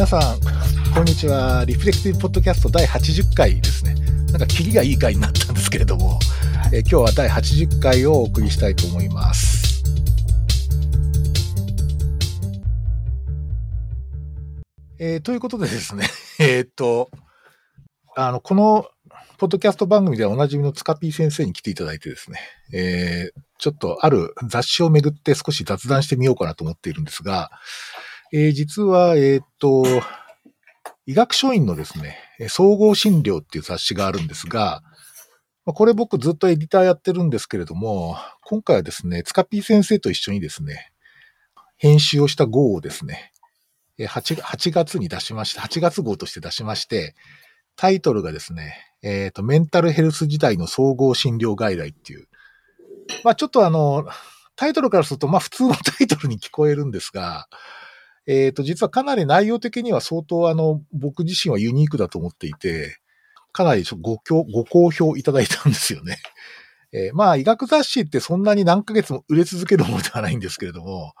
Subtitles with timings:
[0.00, 0.40] 皆さん、
[0.94, 1.62] こんにちは。
[1.66, 3.94] リフレクティブポッドキャスト第80回ですね。
[4.32, 6.18] なんか、キリがいい回になったんですけれども、
[6.72, 9.82] えー今日は第80回をお送りしたいと思います。
[14.98, 16.08] えーということでですね、
[16.40, 17.10] えーっと、
[18.16, 18.86] あの、この、
[19.36, 22.40] ポッドキャスト番組ではおなじみの塚 P 先生に来ていただいてですね、
[22.72, 27.50] えーちょっとある雑誌をめぐって少し雑談してみようかなと思っているんですが、
[28.32, 29.84] えー実は、えーっと、
[31.06, 32.16] 医学書院のですね、
[32.48, 34.82] 総合診療っていう雑誌があるんですが、
[35.64, 40.92] これ僕ずっとエディターやってるんですけれども、今回はですね、塚 P 先生と一緒にですね、
[41.76, 43.32] 編集をした号をですね、
[43.98, 45.62] 8, 8月に出しました。
[45.62, 47.14] 8月号として出しまして、
[47.76, 52.28] タイトルがですね、えっ、と、メンタルヘルス時代の総合診療外来っていう、
[53.24, 54.06] まあちょっとあの、
[54.56, 57.48] タイトルからすると、まあ普通のタイトルに聞こえるんですが、
[58.32, 62.98] えっ、と、実はかなり内容的には相当あの、僕自身はユニークだと思っていて、
[63.50, 66.18] かなりごご好評いただいたんですよね。
[66.92, 71.14] えーまあ医学雑誌ってそんなに何ヶ月も売れ続けるものではないんですけれども、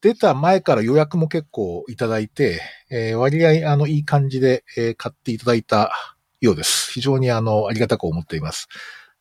[0.00, 5.92] 出た前から予約も結構いただいて、えー割合あのいい感じで、えー買っていただいた
[6.40, 6.90] ようです。
[6.90, 8.66] 非常にあのありがたく思っています。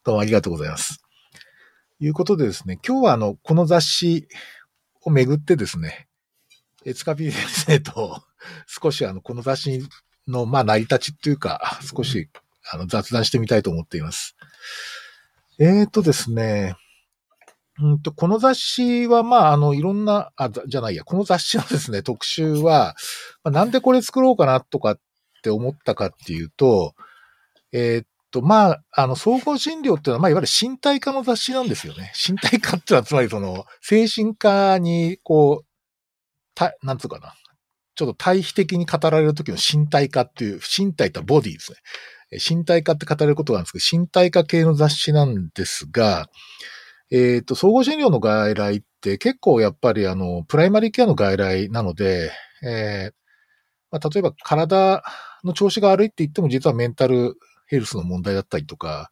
[0.04, 0.98] どうもありがとうございます。
[2.00, 4.28] ということでですね、今日はあの、この雑誌
[5.04, 6.07] をめぐってですね、
[6.86, 8.24] えー塚 P 先生と
[8.68, 9.90] 少しあの、この雑誌
[10.28, 12.30] の、まあ、成り立ちっていうか、少し
[12.70, 14.36] あの雑談してみたいと思っています。
[15.60, 16.76] えーとですね、
[17.80, 22.96] うんと、この雑誌は、まあ、あの、いろんな、あ、じゃないや、この雑誌のですね、特集は、
[23.44, 25.00] まあ、なんでこれ作ろうかなとかっ
[25.44, 26.96] て思ったかっていうと、
[27.72, 32.12] えーっと、まあ、あの、総合診療っていうのは、まあ、いわゆる身体科の雑誌なんですよね。
[32.28, 35.67] 身体科っていうのは、つまりその、精神科に、こう、
[36.58, 37.34] た、なんつうかな。
[37.96, 41.78] ちょっと対比的に語られる時の身体科っていう、身体とはボディですね。
[42.48, 46.28] 身体科って語れることがあるんですけど、身体科系の雑誌なんですが、
[47.12, 52.32] えっ、と、総合診療の外来って結構やっぱりあの、プライマリーケアの外来なので、
[52.64, 53.14] えー
[53.92, 55.04] まあ、例えば体
[55.44, 57.36] の調子が悪いって言っても実はメンタル
[57.68, 59.10] ヘルスの問題だったりとか、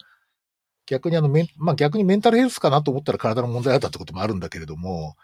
[0.88, 5.16] 逆にあの、まあ、逆にメンタルヘルスかなと思ったら体の問題だったってこともあるんだけれども、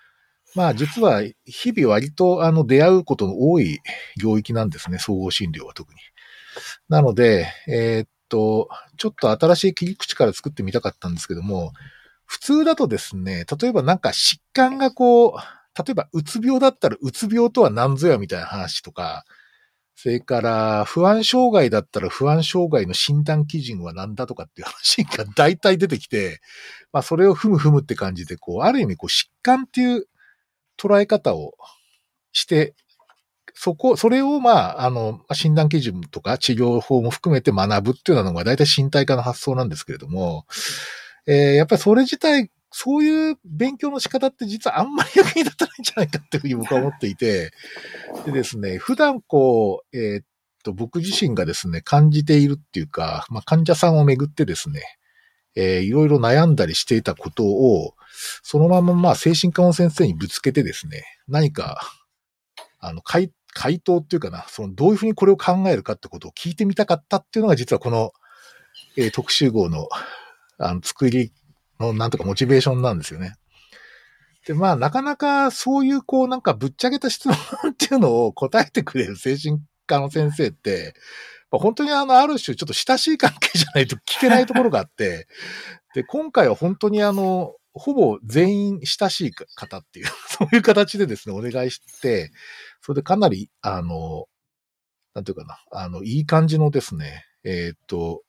[0.56, 3.80] まあ実は日々割とあの出会うことの多い
[4.22, 6.00] 領域なんですね、総合診療は特に。
[6.90, 11.74] なので、えーっと、ちょっと新しい切り口から作ってみたかったんですけども、
[12.26, 15.34] 普通だとですね、例えばなんか疾患がこう、
[15.78, 19.26] 例えばうつ病だったらうつ病とは何ぞやみたいな話とか、
[19.96, 26.42] それから不安障害だったら不安障害の診断基準は何だとかっていう話が大体出てきて、
[26.92, 30.08] まあそれをふむふむって感じで、こう、ある意味こう疾患っていう
[30.82, 31.54] 捉え方を
[32.32, 32.74] して、
[33.54, 40.46] そこ、それをまあ、あの、診断基準とか治療法も含めて学ぶっていうのが大体身体科の発想なんですけれども、
[41.28, 47.52] えーやっぱりそれ自体、そういう勉強の仕方って実はあんまり役に立たないんじゃないかっていうふうに僕は思っていて、
[48.26, 50.26] でですね、普段こう、えーっ
[50.64, 54.82] と、僕自身がですね、感じているっていうか、まあ、患者さんをめぐってですね、
[55.56, 57.96] えーいろいろ悩んだりしていたことを、
[58.44, 61.82] そのまままあ精神科の先生にぶつけてですね、何か、
[62.80, 68.12] あの、回、回答っていうかな、そのどういうふうにこれを考えるかってことを聞いてみたかったっていうのが実はこの、
[68.98, 69.88] えー特集号の、
[70.58, 71.32] あの、作り
[71.80, 73.36] のなんとかモチベーションなんですよね。
[74.46, 77.36] で、まあ、なかなかそういう、こう、なんかぶっちゃけた質問
[77.72, 80.96] っていうのを答えてくれる精神科の先生って、
[81.60, 85.28] 本当にあの、ある種ちょっと親しい関係じゃないと聞けないところがあって、
[85.94, 92.32] で、今回は本当にあの、ほぼ全員親しい方っていう、 そういう形でですね、お願いして、
[92.82, 94.28] それでかなり、あの、
[95.14, 98.24] なんていうかな、あの、いい感じのですね、えーっと、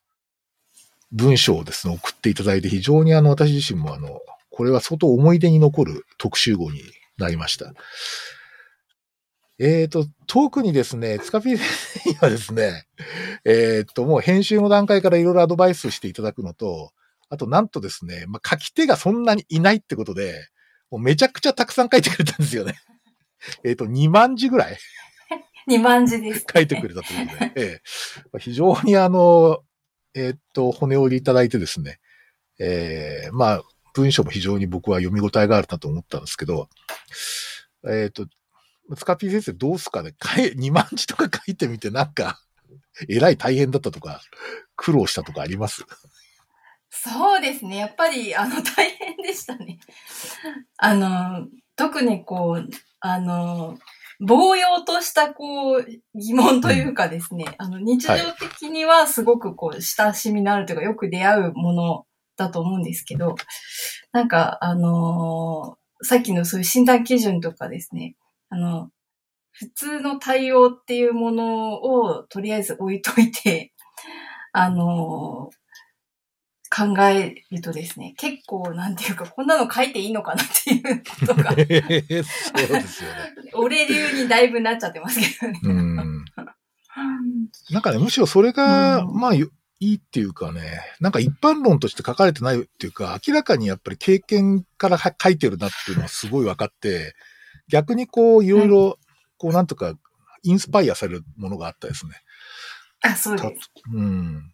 [1.13, 4.21] 文章をですね、送っていただいて、非常にあの、私自身もあの、
[4.51, 6.83] これは相当思い出に残る特集号に
[7.19, 7.73] なりました。
[9.65, 11.69] えーっと、特にですね、塚 P 先
[12.03, 12.85] 生にはですね、
[13.45, 16.91] えーっと、もう編集の段階からいろいろアドバイスしていただくのと、
[17.29, 20.49] あと、なんとですね、まあ、書き手がそんなにいないってことで、
[20.91, 22.75] もうめちゃくちゃたくさん書いてくれたんですよね。
[23.63, 24.77] えっと、2万字ぐらい
[25.71, 26.45] 2万字です。
[26.53, 27.81] 書いてくれたということで、 え
[28.35, 29.63] え非常にあの、
[30.15, 32.01] えっと、骨折りいただいてですね、
[32.59, 33.63] ええまあ、
[33.95, 36.69] 文章も非常に僕は読み応えがあるなと思ったんですけど、
[37.89, 38.27] えっと、
[38.97, 40.13] スカピー先生どうすかね？
[40.19, 42.41] かえ ?2 万字とか書いてみてなんか、
[43.09, 44.21] えらい大変だったとか、
[44.77, 45.85] 苦労したとかあります？
[46.91, 47.77] そうですね。
[47.77, 49.79] やっぱり、あの、大変でしたね。
[50.77, 52.69] あの、特にこう、
[53.01, 53.79] あの、
[54.21, 62.07] 棒用としたこう疑問というかですね、あの日常的にはすごくこう親しみのあるというかよく出会うもの
[62.37, 63.35] だと思うんですけど、
[64.13, 68.15] なんかあのーさっきのそういう診断基準とかですね、
[68.53, 68.91] あの、
[69.51, 73.73] 普通の対応っていうものをとりあえず置いといて、
[74.53, 75.57] あのー
[76.75, 83.35] 考えるとですね、結構なんていうか、こんなの書いていいのかなっていうことが、 そうですよね。
[83.53, 85.61] 俺流にだいぶなっちゃってますけどね。
[85.65, 86.25] うん。
[87.71, 89.51] なんかね、むしろそれが、うんまあ、よ
[89.81, 97.15] いいっていうかね、なんか一般論として書かれてないっていうか、明らかにやっぱり経験からは書いてるなっていうのはすごい分かって、
[97.73, 98.99] 逆にこう、いろいろ、
[99.39, 99.95] こう、なんとか、
[100.43, 102.13] インスパイアされるものがあったですね。
[103.01, 103.71] あ、そうです。
[103.91, 104.53] うん。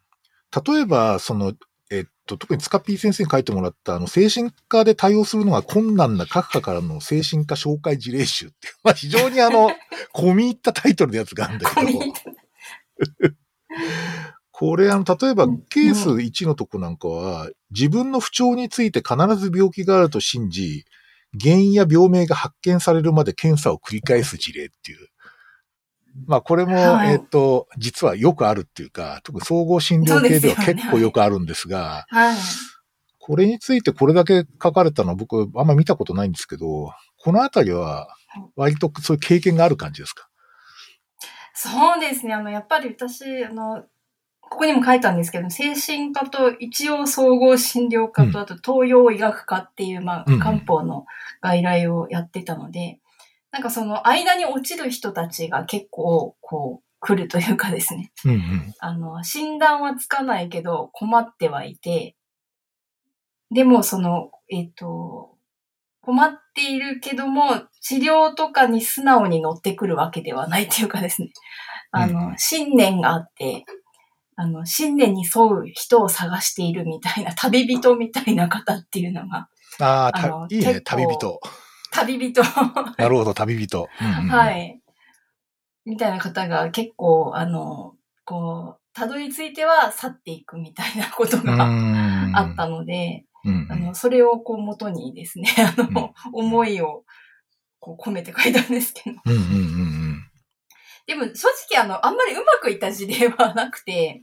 [0.66, 1.52] 例えば、その、
[1.90, 9.70] えっと、特に塚 P 先生に書いてもらった、あの、精神科で対応するのが困難な各科からの精神科紹介事例集っていう、 まあ非常にあの、
[10.14, 11.98] 込み入ったタイトルのやつがあるんだけど
[14.52, 20.84] これ、あの、例えばうん、ケース1のとこなんかは、自分の不調について必ず病気があると信じ、
[21.40, 25.08] 原因や病名が発見されるまで検査を繰り返す事例っていう。
[26.26, 32.36] まあ、これも、はいえっと、実はよくあるっていうか、特に総合診療系では結構よくあるんですが、はい。
[33.18, 36.92] これについてこれだけ書かれたのは僕、あんま見たことないんですけど、
[37.22, 38.08] このあたりは、
[38.56, 40.28] 割とそういう経験がある感じですか？
[41.54, 42.34] そうですね。
[42.34, 43.84] あの、やっぱり私、あの、
[44.50, 51.06] ここにも書いたんですけど、精神科と一応総合診療科うんと、あと東洋医学科っていう、まあ、漢方の
[51.40, 53.00] 外来をやってたので、
[53.50, 58.10] なんかその間に落ちる人たちが結構、こう、来るというかですね。
[58.24, 58.74] うんうん。
[58.80, 62.16] あの、診断はつかないけど困ってはいて、
[63.50, 65.36] でもその、えっ、と、
[66.02, 67.42] 困っているけども、
[67.80, 71.30] 治療とかに素直に乗ってくるわけではないっていうかですね。
[71.90, 73.64] あうの、信念があって、
[74.40, 79.48] あの、信念に沿う人を探しているみたいな、旅人みたいな方っていうのが、
[79.80, 81.40] ああ、いいね、旅人。
[81.90, 82.42] 旅人、
[82.96, 83.88] なるほど、旅人。
[84.00, 84.80] うんうんはい。
[85.84, 91.64] みたいな方が結構、あの、こう、たどり着いては去っていくみたいなことが
[92.34, 97.02] あったので、うんうんあの、それをこう元にですね、あの、思いを
[97.80, 99.20] こう込めて書いたんですけど。
[99.24, 100.07] うんうんうん
[101.08, 104.22] でも正直あの、あんまりうまくいった事例はなくて、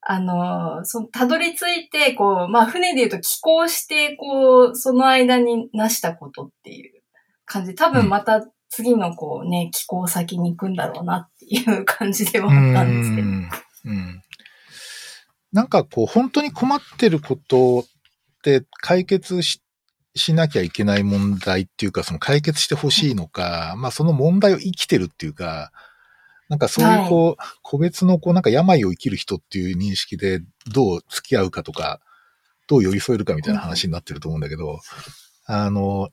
[0.00, 7.02] あの、その、たどり着いて、こう、まあ、船で言うと寄港して、こう、その間になしたことっていう
[7.44, 7.74] 感じ。
[7.74, 12.70] 多分また次のこうね、寄港先に行くんだろうなっていう感じではあうん。
[12.70, 13.28] ったんですけど。
[13.28, 13.50] うん
[13.86, 14.22] うん
[15.50, 17.84] なんかこう、本当に困ってることっ
[18.42, 19.62] て解決し
[20.18, 25.72] しなきゃいけない問題っていうか、その解決してほしいのか、まあその問題を生きてるっていうか、
[26.48, 30.40] なんかそういうこう、個別のこう、なんか病を生きる人っていう認識で
[30.72, 32.00] どう付き合うかとか、
[32.66, 34.80] どう寄り添えるかみたいな話になってると思うんだけど、
[35.46, 36.10] あの、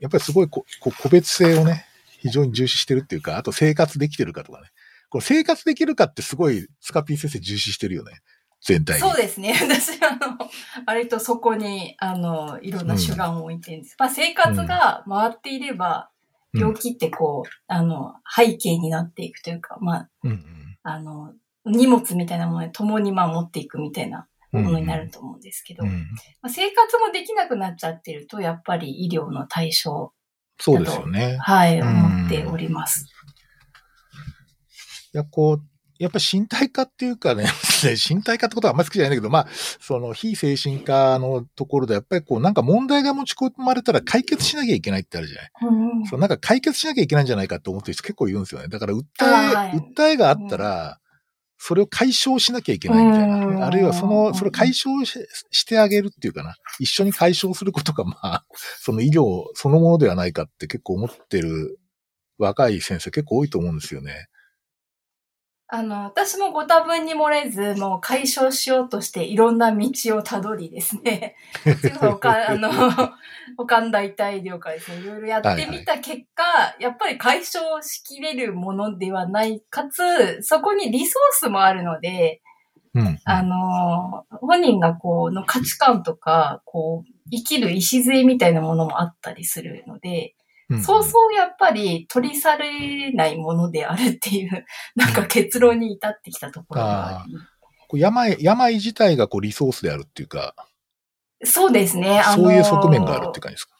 [0.00, 1.86] やっぱりすごいここ個別性をね、
[2.20, 4.68] 非常に重視してるっていうか、あと生活できてるかとかね。
[5.10, 8.20] これ生活できるかってすごいスカピー先生重視してるよね。
[8.60, 9.00] 全体に。
[9.00, 9.54] そうですね。
[9.62, 10.38] 私、あの、
[10.86, 13.96] 割とそこに、あの、いろんな主眼を置いてるんです。
[13.98, 16.18] まあ、生活が回っていれば、うん
[16.54, 20.44] 病気ってこう、あの、背景になっていくというか、まあ、うん
[20.82, 21.34] あの、
[21.66, 25.96] 荷物みたいなもので共にまあ持っていくみたいなうんものになると思うんですけど、うんま
[26.44, 30.12] あ、生活もできなくなっちゃってると、やっぱり医療の対象、
[30.58, 31.36] そうですよね。
[31.38, 33.06] はい、うん思っております。
[35.12, 35.62] いや、こう、
[35.98, 37.44] やっぱ身体化っていうかね、
[37.86, 39.46] 身体化ってことはあんまり好きじゃないんだけど、まあ、
[39.80, 45.50] その非精神科のところで、やっぱりこう、なんか問題が持ち込まれたら解決しなきゃいけないってあるじゃない。
[45.62, 48.68] うんそう、なんか解決しなきゃいけないんじゃないかって思ってる人結構いるんですよね。
[48.68, 50.98] だから訴え、あはい訴えがあったら、
[51.58, 53.66] それを解消しなきゃいけないみたいうんな。
[53.66, 55.18] あるいはその、それを解消し
[55.50, 56.54] してあげるっていうかな。
[56.78, 58.44] 一緒に解消することが、まあ、
[58.80, 61.80] その医療そのものではないかって結構思ってる
[62.38, 64.28] 若い先生結構多いと思うんですよね。
[65.70, 71.36] あの、私もご多分に漏れず、もう解消しようとしていろんな道をたどりですね。
[71.62, 72.70] それこそおか、あの、
[73.58, 76.42] おかん大体医療からですね、いろいろやってみた結果、
[76.80, 82.40] やっぱり解消しきれるものではない、かつ、そこにリソースもあるので、
[82.94, 83.18] うん。
[83.24, 90.47] あの、本人がこう、の価値観とか、こう、生きる礎みたいなものもあったりするので、うん
[90.82, 97.34] そうそうやっぱり取り去れないものであるっていう、 なんか結論に至ってきたところがあり。
[97.88, 100.54] こう病、病自体がこうリソースであるっていうか、
[101.42, 102.20] そうですね。
[102.20, 103.74] あのそういう側面があるって感じですか？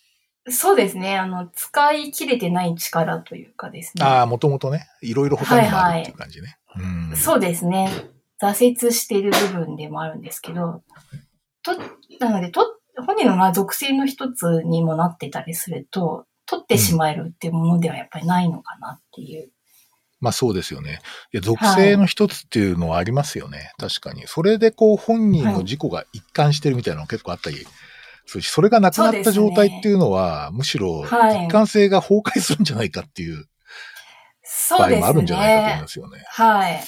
[0.50, 1.18] そうですね。
[1.18, 4.04] あの、使い切れてない力というかですね。
[4.04, 6.56] ああ、もともとね、いろいろ他にもあるっていう感じね。
[6.76, 7.90] うんそうですね。
[8.40, 10.82] 挫折している部分でもあるんですけど、
[11.62, 11.74] と、
[12.20, 19.50] なので、と、本人のまあ属性の一つにもなってたりすると、取ってしまえるっていうものではやっぱりないのかなっていう。
[20.20, 21.00] まあそうですよね。
[21.32, 23.72] いや、属性の一つっていうのはありますよね。
[23.78, 24.24] 確かに。
[24.26, 27.66] それでこう本人の自己が一貫してるみたいなの結構あったり
[28.26, 33.44] するし、それがなくなった状態っていうのは、むしろはい一貫性が崩壊するんじゃないかっていう
[34.70, 34.88] 場合。
[34.96, 36.24] もあるんじゃないかと思いますよね。
[36.26, 36.80] はい。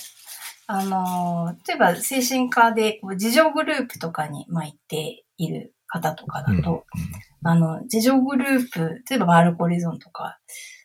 [0.66, 6.84] あのー、例えば精神科でこう自助グループとかに、まあ、行っている方とかだうんと、
[7.44, 10.38] あの、自助グループ、例えばまあアルコリゾンとか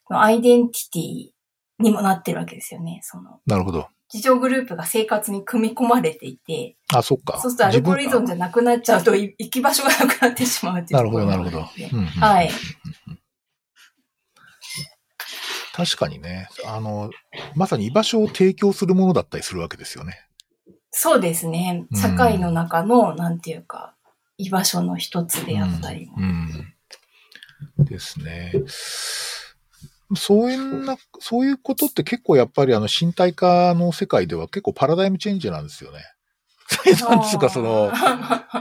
[0.10, 3.00] のアイデンティティにもなってるわけですよね。
[3.04, 3.88] その、なるほど。
[4.14, 7.40] 自助グループが生活に組み込まれていて、あ、そっか。
[7.40, 12.50] そうするとアルコリゾンじゃゃなくなっちゃうとい行き場所がなくなってしまうっていうなるほど、なるほどはい。
[15.74, 16.48] 確かにね。
[16.66, 17.10] あの、
[17.56, 20.26] まさに居場所を提供するものだったりするわけですよね。
[20.92, 21.86] そうですね。
[21.92, 23.95] うん社会の中の、なんていうか、
[24.38, 26.16] 居場所の一つであったりも。
[26.18, 26.24] うん。
[26.24, 26.76] うん
[27.80, 28.54] ですね。
[30.16, 36.00] そういうな、そういうことって結構やっぱりあの身体化の世界では結構パラダイムチェンジなんですよね。
[37.08, 37.92] なんつうかその、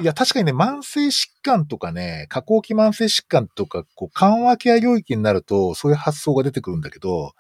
[0.01, 7.33] いや確かにね、慢性疾患とかね、下降期慢性疾患とか、こう緩和ケア領域になるとそういう発想が出てくるんだけど、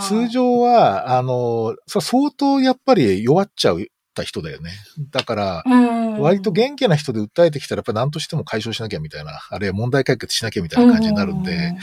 [0.00, 3.76] 通常は、あの、そ相当やっぱり弱っちゃっ
[4.14, 4.70] た人だよね。
[5.10, 11.74] だから、うん割と元気な人で訴えてきたら、やっぱり何としても解消しなきゃみたいな、あるいは問題解決しなきゃみたいな感じになるんで、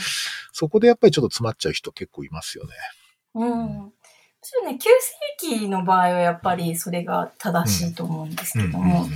[0.52, 2.70] そこでやっぱりちょっと詰まっちゃう人結構いますよね。
[3.34, 3.50] うん。
[3.50, 3.92] うん。
[4.40, 4.88] そうね、急
[5.40, 9.06] 性期の場合はやっぱりそれが正しいと思うんですけども、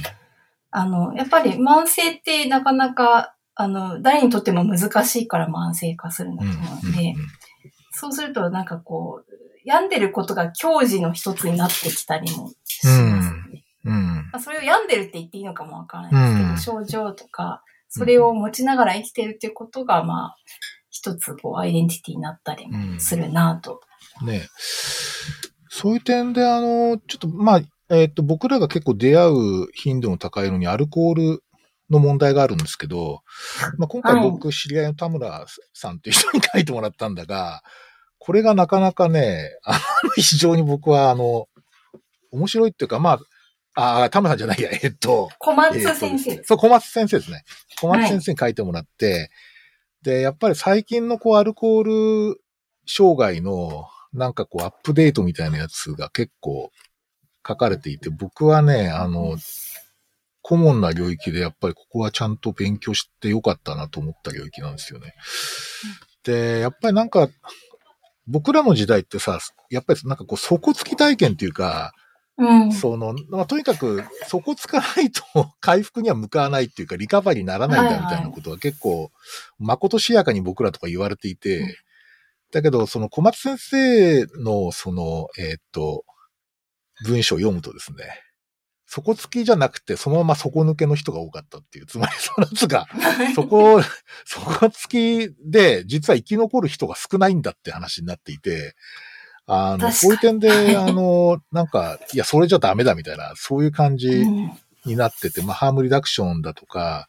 [0.70, 7.14] あの、やっぱり慢性ってなかなか、あの、誰にとっても難しいから慢性化するんだと思うので、
[7.98, 9.32] そうするとなんかこう、
[9.64, 13.64] 病んでることが矜持の一つになってきたりもしますね。
[13.84, 13.92] うん。
[13.92, 14.14] うん。
[14.16, 20.36] まあ、それを病んでるって言っていいのかもわからないですけど、症状とか、それを持ちながら生きてるっていうことが、まあ、
[20.90, 23.80] 一つこう、アイデンティティになったりもするなと。
[24.24, 24.46] ね
[25.68, 27.60] そういう点で、あの、ちょっと、まあ、
[27.94, 31.42] えっ、と、僕らが結構出会う頻度の高いのにアルコール
[31.90, 33.22] の問題があるんですけど、
[33.78, 37.62] まあ、今回僕、知り合いの田村さんっていう人に書いてもらったんだが、
[38.18, 39.72] これがなかなかね、あ
[40.04, 41.48] の、非常に僕は、あの、
[42.32, 43.18] 面白いっていうか、ま
[43.74, 46.48] あ、ああ、田村さんじゃないや、えっと、小松先生です。
[46.48, 47.44] そう、小松先生ですね。
[47.80, 49.30] 小松先生に書いてもらって、
[50.02, 52.40] で、やっぱり最近のこう、アルコール
[52.86, 56.70] 障害の、なんかこう、アップデートみたいなやつが結構
[57.46, 59.36] 書かれていて、僕はね、あの、
[60.42, 65.14] 顧問な領域でやっぱりここはちゃんと勉強してよかったなと思った領域なんですよね。
[66.22, 67.28] で、やっぱりなんか、
[68.26, 69.38] 僕らの時代ってさ、
[69.70, 71.92] やっぱりなんかこう、底つき体験っていうか、
[72.38, 72.72] うん。
[72.72, 75.22] その、まあ、とにかく、底つかないと
[75.60, 79.10] 回復には向かわないっていうか、リカバリーにならないんだみたいなことが結構、
[79.58, 81.78] まことしやかに僕らとか言われていて、
[82.52, 86.04] だけど、その小松先生の、その、えーっと、
[87.04, 88.04] 文章を読むとですね、
[88.88, 92.86] 底つきじゃなくて、そのまま底抜けの人が多かったっていう、つまりそのやつが、
[93.34, 93.82] そこ、
[94.24, 98.74] 底つきで、実は生き残る人が少ないんだって話になっていて、
[99.46, 104.50] あの、そういう点で、あの、なんか、いや、それじゃダメだみたいな、そういう感じうん
[104.86, 107.08] になってて、まあ、ハームリダクションだとか、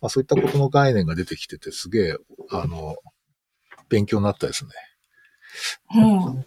[0.00, 2.16] まあ、そういったことの概念が出てきてて、すげえ、
[2.50, 2.96] あの、
[3.88, 4.70] 勉強になったですね。
[5.96, 6.46] うん。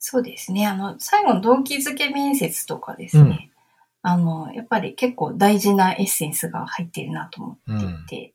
[0.00, 0.66] そうですね。
[0.66, 3.50] あの、最後の動機づけ面接とかですね。
[4.00, 8.34] あの、やっぱり結構大事なエッセンスが入っているなと思っていて。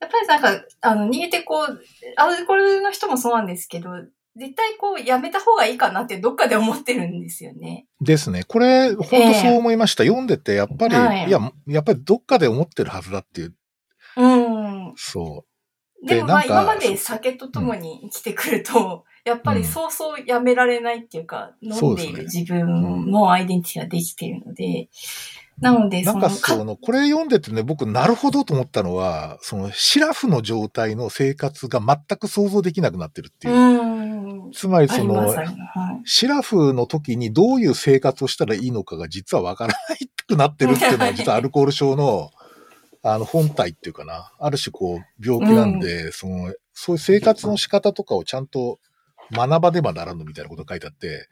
[0.00, 1.80] やっぱりなんか、あの、逃げてこう、
[2.16, 3.90] アルコールの人もそうなんですけど、
[4.34, 7.86] 絶対こう、やめた方がいいかなってどっかで思ってるんですよね。
[8.00, 8.42] ですね。
[8.42, 10.02] これ、本当そう思いました。
[10.02, 13.54] 読んでて、やっぱり、はいい、や、やっぱりどっかで思ってるはずだっていう、
[14.16, 14.92] うん。
[14.96, 15.44] そ
[16.02, 24.88] でもまあ今まで酒と共に生きてくると、やっぱりそうそうやめられないっていうか、飲んでいる自分のアイデンティティができているので、
[25.60, 26.04] なので、う。
[26.04, 33.54] なんその、かその、これ読んでてね、僕、なるほどと思ったのは、その、シラフの状態の生活が全く想像できなくなってるっていう。
[33.54, 34.52] うん。
[34.52, 35.46] つまりそのはい
[36.04, 42.30] シラフの時にどういう生活をしたらいいのかが実はわからないくなってるっていうのは実は アルコール症の、
[43.02, 44.32] あの、本体っていうかな。
[44.38, 48.78] ある種こう、病気なんで、その、そういう生活の仕方とかをちゃんと
[49.32, 51.28] 学ばねばならんのみたいなことが書いてあって、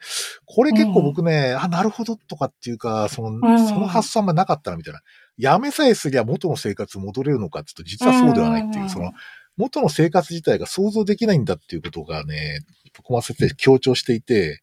[0.46, 5.00] これ結構僕ね、あ、なるほどとかっていうか、その、んその発想あんまなかったなみたいな。
[5.36, 9.12] やめさえすりゃ元の生活戻れるのかって言うと、実はそうではないっていう、うんその、
[9.56, 12.60] 元の生活自体が想像できないんだっていうことがね、
[13.02, 14.60] 小松先生強調していて、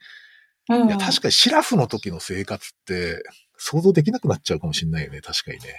[0.70, 3.22] うんいや、確かにシラフの時の生活って
[3.58, 5.76] 想像できなくなっちゃうかもしれないよね、確かにね。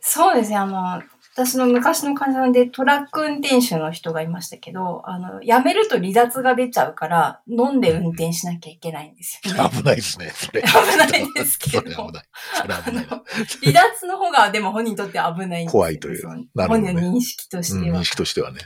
[0.00, 9.70] そうですね、あの、私の昔の患者さんでトラック運転手の人がいましたけど、あの、辞めると離脱が出ちゃうから、飲んで運転しなきゃいけないんですよ、ね。
[9.70, 10.62] 危ないですね、それ。
[10.62, 10.68] 危
[10.98, 12.24] ないですけどそれ危ない。
[12.54, 13.22] それ危ないな。
[13.62, 17.98] 離脱の方がでも本人にとって危ないんですよ怖いというなるほどね本人の認識としては。
[17.98, 18.60] うん認識としてはね。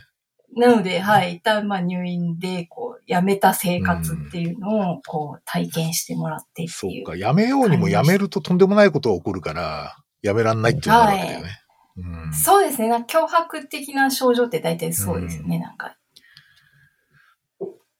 [0.56, 6.68] なので、はい、一旦まあ入院で、こう、辞めた生活っていうのを、こう、体験してもらってっていう。
[6.71, 11.63] そうか、やめようにもやめるととんでもないことが起こるから、やめらんないっていうのがあるわけだよね。
[11.97, 12.33] うん。
[12.33, 12.89] そうですね。
[12.89, 15.97] なんか脅迫的な症状って大体そうですよね、なんか。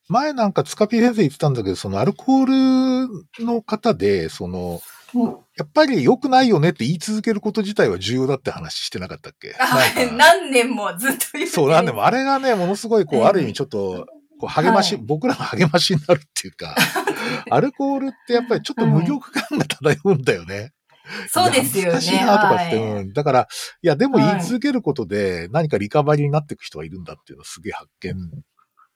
[0.09, 3.07] 前なんか塚ピー先生言ってたんだけど、そのアルコー
[3.39, 4.81] ルの方で、その、
[5.15, 5.37] うん。
[5.57, 9.55] やっぱり良くないよねって言い続けること自体は重要だって話してなかったっけ？
[10.17, 13.27] 何年もずっと言ってるそう、なんでもあれがね、ものすごいこう、うん。
[13.27, 14.07] ある意味ちょっと、
[14.41, 15.05] こう励まし、はい。
[15.05, 16.75] 僕らの励ましになるっていうか、
[17.51, 20.73] アルコールってやっぱりちょっと無力感が漂うんだよね。
[21.29, 21.91] そうですよね。
[21.93, 23.13] 難しいなとかって、はいうん。
[23.13, 23.49] だから、
[23.83, 28.41] いや、でも言はいい続けることで何かリカバリーになっていく人がいるんだっていうのはすげえ発見っ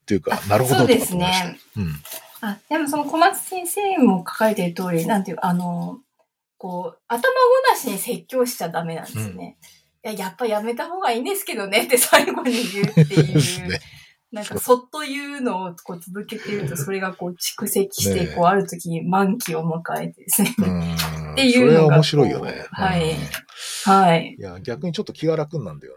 [0.07, 1.49] ていうか、なるほどとかそうです思いました。
[1.49, 1.59] ね。
[1.77, 2.03] うん。
[2.41, 5.99] あ、でもその小松先生も書かれてる通り、なんていう、あの、
[6.57, 9.59] こう、頭ごなしに説教しちゃダメなんですね。
[10.05, 13.69] いや、やっぱやめた方がいいんですけどねって最後に言うってい ですう。
[13.69, 13.81] ね。
[14.31, 20.55] なんか、そっと言うのをこう続けてると、それがこう蓄積して、こう、ある時に満期を迎えてですね。
[20.59, 21.33] うん。
[21.33, 22.67] っていうのがそれは面白いよね。
[22.73, 23.19] はいうん
[23.85, 24.37] はい。
[24.39, 25.95] いや、逆にちょっと気が楽になんだよ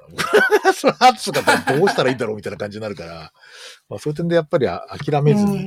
[0.63, 0.73] な。
[0.73, 3.33] その圧がどうしたらいいんだろうみたいな感じになるから、
[3.89, 5.57] まあそういう点でやっぱりあ諦めずに、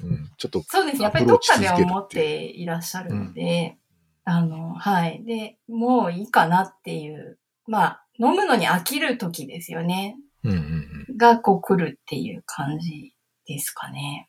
[0.00, 1.04] うんうん、ちょっと、そうですね。
[1.04, 3.76] やっぱりどっかでは思っていらっしゃるので、
[4.24, 5.22] あの、はい。
[5.24, 10.16] で、もういいかなっていう、まあ、飲むのに飽きる時ですよね。
[10.44, 11.01] うんうんうん。
[11.22, 13.14] が、こう来るっていう感じ
[13.46, 14.28] ですかね。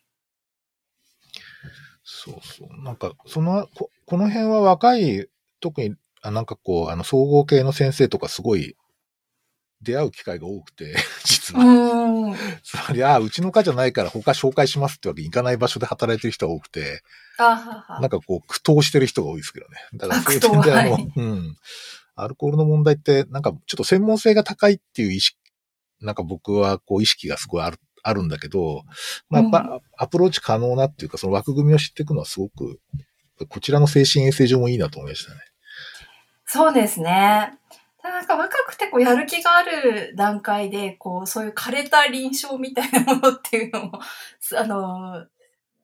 [2.03, 2.84] そうそう。
[2.84, 5.27] なんか、その、ここの辺は若い、
[5.60, 8.75] 特に、あなんかこう、あの、総合系の先生とかすごい、
[9.82, 12.38] 出会う機会が多くて、 実うは。
[12.63, 17.01] つまり、ああ、うちの科じゃないから他紹介しますってわけにいかない場所で働いてる人が多くて、
[17.38, 17.99] あはは。
[17.99, 19.77] なんかこう、苦闘してる人が多いですけどね。
[19.95, 21.58] だからそういう点であの、はいうん。
[22.15, 25.38] アルコールの問題って、なんかちょっと専門性が高いっていう意識、
[26.03, 28.83] なんか僕はこう意識がすごいある、あるんだけど、
[29.29, 32.79] まあ、やっぱアプローチ可能なっていうか、その枠組みを知っていくのはすごく、
[33.49, 35.39] こちらの精神衛生上もいいなと思いましたね。
[36.45, 37.57] そうですね。
[38.03, 43.99] なんか若くてこうやる気がある段階で、こう、そういう枯れた臨床みたいなものっていうのも、
[44.41, 45.25] すあの、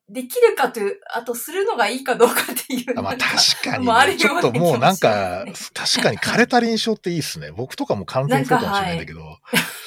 [0.09, 2.99] できるかという、あとするのがいいかどうかっていう。
[2.99, 7.51] あまあ確かに、ね、ちょっともうなんか確かに枯れた臨床っていいっすね。
[7.51, 9.37] 僕とかも完全にそうかもしれないんだけど、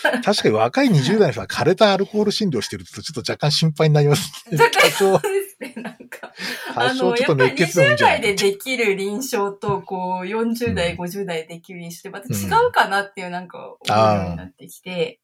[0.25, 4.33] 確かに若い20代の人が枯れたアルコール診療してるとちょっと若干心配になります。
[4.53, 6.33] 若干多少そうですね、なんか。
[6.75, 15.21] 多あの、少ちょっとやっぱり熱血20ない代でできる臨床と、こう、40代、うん50代でできる臨床ってまた違うかなっていうなんか思うようになってきて、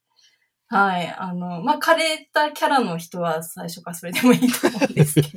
[0.71, 1.15] はい。
[1.19, 5.29] あの、まあ、枯れたキャラの人は最初からそれでもいいと思うんですけど。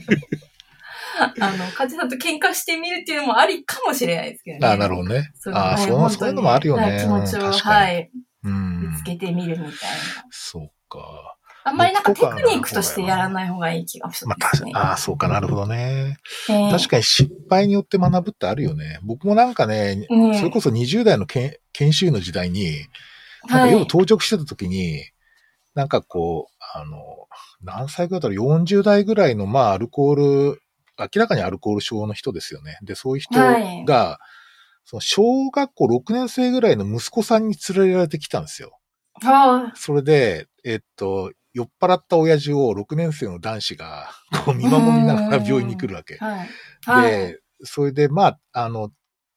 [1.18, 4.68] あの、患者さんと喧嘩してみるっていうのもありかもしれないですけどね。
[4.68, 5.32] ああ、なるほどね。
[5.36, 6.84] そうああ、そうはいういうのもあるよね。
[6.84, 8.12] はい気持ちを、はい、
[8.44, 9.76] うんぶつけてみるみたいな。
[10.32, 11.38] そうか。
[11.64, 14.72] あんまりなんかテクニックとしてやらない方がいい気がしまあ、ますね。
[14.72, 16.18] たああ、そうか、なるほどね。
[16.50, 19.00] えー確かに失敗によって学ぶってあるよね。
[19.04, 22.88] 僕もなんかね、うんそれこそ20代の研研修医の時代に、
[23.48, 25.04] なんかはい夜当直してた時に、
[25.76, 26.98] なんかこう、あの、
[27.62, 30.62] 何歳ぐらいだろう、40代ぐらいの、まあ、アルコール、
[31.00, 32.78] 明らかにアルコール症の人ですよね。
[32.84, 34.20] で、そういう人はいが、
[34.92, 38.78] その小学校6年生ぐらいの息子さんに連れられてきたんですよ。
[39.22, 44.10] はそれで、えっと、酔っ払った親父を6年生の男子が、
[44.44, 46.18] こう見守りながら病院に来るわけい。。
[46.18, 46.50] はい。
[46.84, 47.12] はい。
[47.12, 48.92] で、それで、まあ、あの、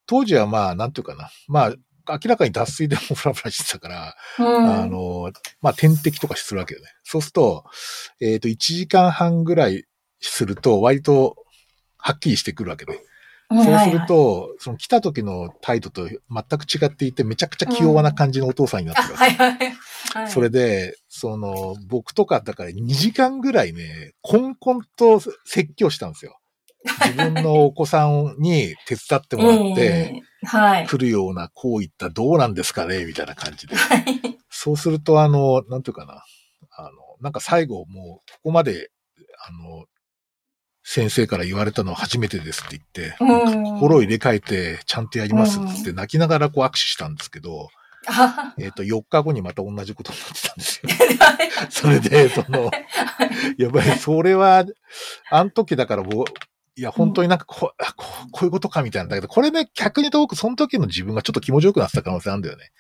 [0.07, 1.31] 当時はまあ、なんていうかな。
[1.47, 1.75] まあ、
[2.09, 5.31] 明らかに脱水でもフラフラしてたから、うんあの、
[5.63, 6.89] まあ、点滴とかするわけよね。
[7.05, 7.65] そうすると、
[8.21, 9.85] えっ、と、1時間半ぐらい
[10.19, 11.37] すると、割と、
[11.97, 12.99] はっきりしてくるわけね。
[13.63, 19.25] そうすると、その来た時の態度と全く違っていて、めちゃくちゃ気弱な感じのお父さんになってあ、るわけ。
[19.25, 19.77] はいはい
[20.15, 20.31] はい。
[20.31, 26.39] それで、その、僕とかだから2時間ぐらいね、コンコンと説教したんですよ。
[27.07, 30.23] 自分のお子さんに手伝ってもらって。
[30.87, 33.77] 来るようなこういったどうなんですかねみたいな感じで。
[33.77, 34.05] はい
[34.57, 36.23] そうすると、あの、なんていうかな。
[36.77, 36.91] あの、
[37.21, 38.91] なんか最後もう、ここまで
[39.47, 39.85] あの、
[40.85, 47.69] 先生から言われたのは初めてですって言って、うん心を入れ替えてちゃんとやりますってって泣きながらこう握手したんですけど、
[48.07, 50.89] あ えっ、と、4日後にまた同じことになってたんですよ。
[51.71, 52.71] それで、その、
[53.57, 54.65] やっぱりそれは、
[55.31, 56.31] あの時だから僕、
[56.77, 62.73] いや、本当になんかこう、あこうこういうことかみたいなんだけど、これね、逆に遠くその時の自分がちょっと気持ちよくなってた可能性あるんだよね。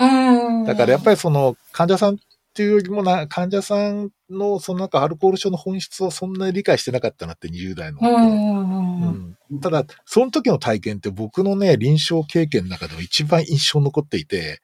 [0.00, 0.64] うん。
[0.64, 2.18] だからやっぱり、りその患者さん
[2.52, 8.16] っていうよりもな、患者さんのそのなんかアルコール症の本質をそんなに理解してなかったなって20代の頃。
[8.16, 9.04] うんうんうん。
[9.04, 14.62] うんただ、その時の体験って僕のね、臨床経験の中でも一番印象に残っていて、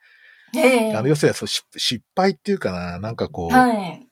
[0.56, 4.08] ええあの、要するにその失失敗っていうかな、なんかこう、はい。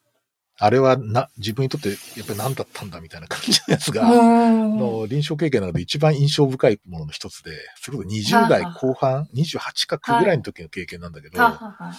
[0.59, 4.79] あれはな、自分にとってやっぱり何だったんだみたいな感じのやつが、うん。
[4.79, 11.93] の臨床経験の中で一番印象深いものの一つで、それこそ20代後半、28か9ぐらいの時の経験なんだけど、ははは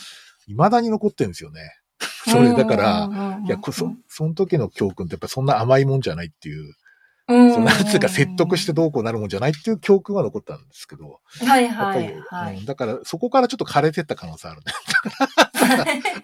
[0.47, 1.61] 未だに残ってるんですよね。
[2.27, 6.73] それだから、うんうんうんうんいや、こそ、その時の教訓ってやっぱりそんな甘いもんじゃないっていう、
[7.29, 12.65] うんそんなやつが説得してどうこうなるもんじゃないっていう教訓は残ったんですけど、はいはいはいうん。
[12.65, 14.73] だからそこからちょっと枯れてった可能性あるね。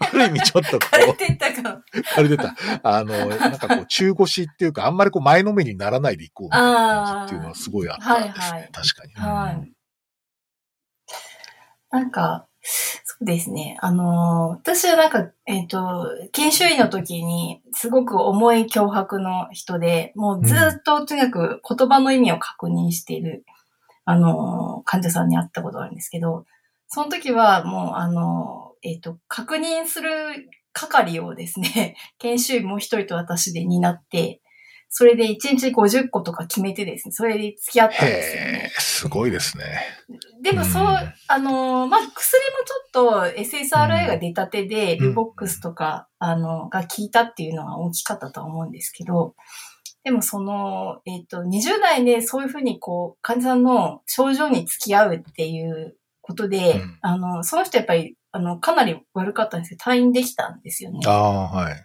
[0.00, 1.82] ある意味ちょっとこ枯れう、てったか。
[2.16, 2.54] 枯れてた。
[2.82, 8.32] あの、なんかこう、中腰っていうか、あんまりこう前のめりにならないでいこうみたいな感じっていうのはすごいあったですね。
[8.32, 9.12] はいはい確かに。
[9.14, 9.72] はい。
[11.90, 13.76] なんか、そうですね。
[13.80, 23.44] あの私はなんか、えっ、と、研修医の時に、すごく重い脅迫の人で、もうずっととにかく言葉の意味を確認している、
[24.06, 26.46] あの患者さんに会ったことがあるんですけど、
[26.88, 30.10] その時はもう、あのえっ、と、確認する
[30.72, 34.40] 係をですね、 研修医もう一人と私で担って、
[34.96, 39.80] それで1日50個とか決めてですね、それで付き合ったんですよねすごいですね。
[40.40, 40.88] でもそう、うん
[41.26, 49.34] あのーまあ、薬もちょっと SSRI が出たてで、うんルボックスとか、あの、が効いたっていうのは大きかったとは思うんですけど、
[50.04, 61.00] でもその、えっ、と、20代でそういうふうにこう、患者さんの症状に付き合うっていうことで、うんあの、その人やっぱり、あの、かなり悪かったんですけど、退院できたんですよね。
[61.04, 61.84] ああ、はい。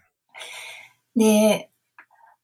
[1.15, 1.68] で、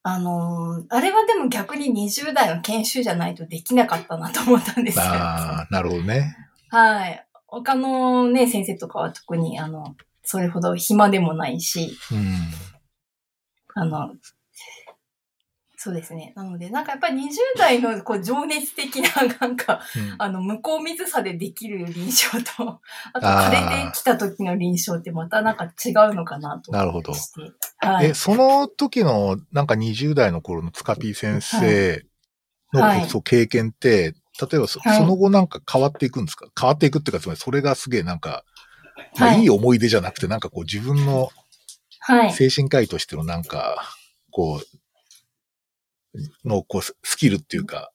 [0.07, 5.03] あのーあれはでも逆に20代の研修じゃないとできなかったなと思ったんですよ。
[5.03, 6.37] ああ、なるほどね。
[6.69, 7.25] はい。
[7.47, 12.37] 他のね、先生とかは特に、あの、それほど暇でもないし、うん。
[13.73, 14.13] あの、
[15.85, 16.33] そうですね。
[16.35, 22.81] なので、なんかやっぱり20代のこう情熱的な、 なんか、うんあの、向こう水さでできる臨床と、
[23.13, 23.51] あと、枯
[23.83, 27.13] れてきた時の臨床ってまたなんか違うのかなと思なるほど。
[27.77, 28.13] はいえ、。
[28.15, 32.03] その時の、なんか20代の頃の塚 P 先生
[32.73, 36.47] の、はいそう経験って、例えばそ,、はいその後なんか変わっていくんですか？
[36.59, 38.43] 変わっていくっていうか、つまりそれがすげえなんか、
[39.19, 41.29] まあ、はいいい思い出じゃなくて、なんかこう自分の
[41.99, 42.33] はい。
[42.33, 43.83] 精神科医としてのなんか、
[44.31, 44.77] こう、
[46.43, 47.91] の、こう、ススキルっていうか、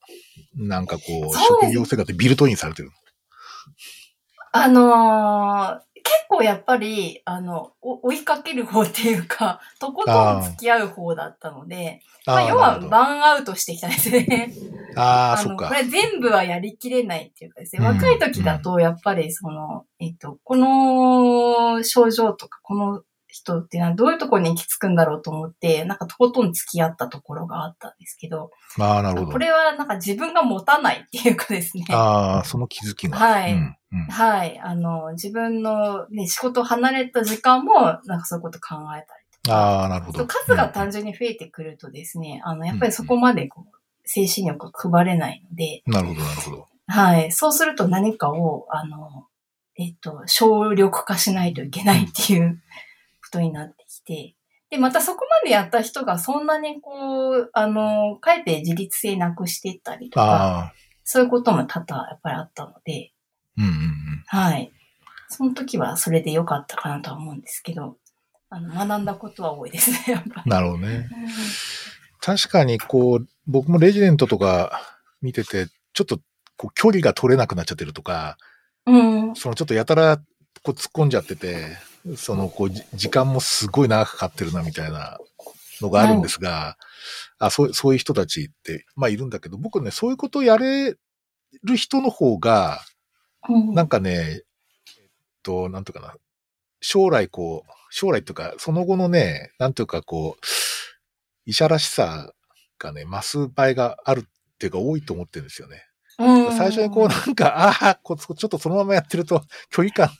[0.54, 1.02] なんかこ
[1.32, 2.90] う、職業生活でビルトインされてる。
[4.52, 14.52] あのー結構やっぱり、あの、お追いかける方っていうか、 とことん付き合う方だったので、まあ、ー要はバーンアウトしてきたんですね。
[14.96, 15.74] あ あ、そっかこ。
[15.74, 29.32] れ全部はやりきれないっていうかですね、うん若い時だとやっぱりその、えっと、この症状とかこの人っていうのはどういうところに行き着くんだろうと思って、なんかとことん付き合ったところがあったんですけど、ああ、なるほど。
[29.32, 31.84] これはなんか自分が持たないっていうかですね。
[31.90, 33.16] ああ、その気づきが。
[33.16, 34.58] はいうんうんはい。
[34.60, 39.04] あの、自分の、ね、仕事を離れた時間も、なんかそういうこと考えたり
[39.42, 39.56] とか。
[39.56, 40.26] ああ、なるほど。
[40.26, 46.68] 数が単純に増えてくるとですね、あの、やっぱりそこまでこう、精神力が配れないので、うんなるほど、なるほど。
[46.86, 47.32] はい。
[47.32, 49.26] そうすると何かを、あの、
[49.76, 52.60] えっと、省力化しないといけないっていう
[53.30, 54.34] ことになってきて、
[54.70, 60.72] で、またそこまでやった人がそんなにこう、あの、かえって自立性なくしていったりとか、
[61.04, 63.12] そういうことも多々やっぱりあったので、
[63.56, 64.24] うんうんうん。
[64.26, 64.72] はい。
[65.28, 67.96] その時はそれで良かったかなとは思うんですけど、
[68.48, 70.42] あの、学んだことは多いですね、やっぱ。
[70.46, 71.08] なるほどね。
[72.20, 74.82] 確かに、こう、僕もレジデントとか
[75.22, 76.20] 見てて、ちょっと、
[76.56, 78.36] こう、距離が取れなくなっちゃってるとか、
[78.86, 78.96] う
[79.30, 79.36] ん。
[79.36, 80.22] そのちょっとやたら、こ
[80.66, 81.76] う、突っ込んじゃってて、
[82.16, 85.18] その、こう、じ時間もすごい長くかかってるな、みたいな
[85.80, 86.76] のがあるんですが、
[87.38, 90.96] あそう、そういう人たちって、まあ、いるんだけど、僕ね、そういうことをやれ
[91.62, 92.80] る人の方が、
[93.48, 93.74] うん。
[93.74, 94.42] なんかね、
[94.98, 95.06] えっ
[95.42, 96.14] と、なんとかな、
[96.80, 100.46] 将来こう、将来というか、その後のね、なんというかこう、
[101.46, 102.32] 医者らしさ
[102.78, 105.84] がね、増す場合があるっていうか多いと思ってるんですよね。
[106.18, 106.56] うん。
[106.56, 110.10] 最初にこうなんか、ああ、 ちょっとそのままやってると距離感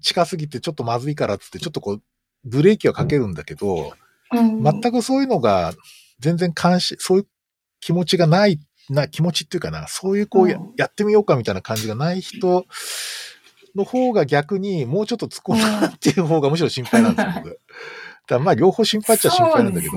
[0.00, 2.02] 近すぎてちょっとまずいからっつって、ちょっとこう、
[2.44, 3.92] ブレーキはかけるんだけど、
[4.32, 4.62] うん。
[4.62, 5.74] 全くそういうのが
[6.20, 7.26] 全然関心、そういう
[7.80, 10.72] 気持ちがない、な、気持ちっていうかな、そういうこうや,、うん。
[10.76, 12.66] やってみようかみたいな感じがない人
[13.74, 17.60] の方が逆にもうちょっと突っ込んだっていう方がむしろ心配なんですよ、僕。
[18.26, 19.96] だまあ両方心配っちゃ心配なんだけど。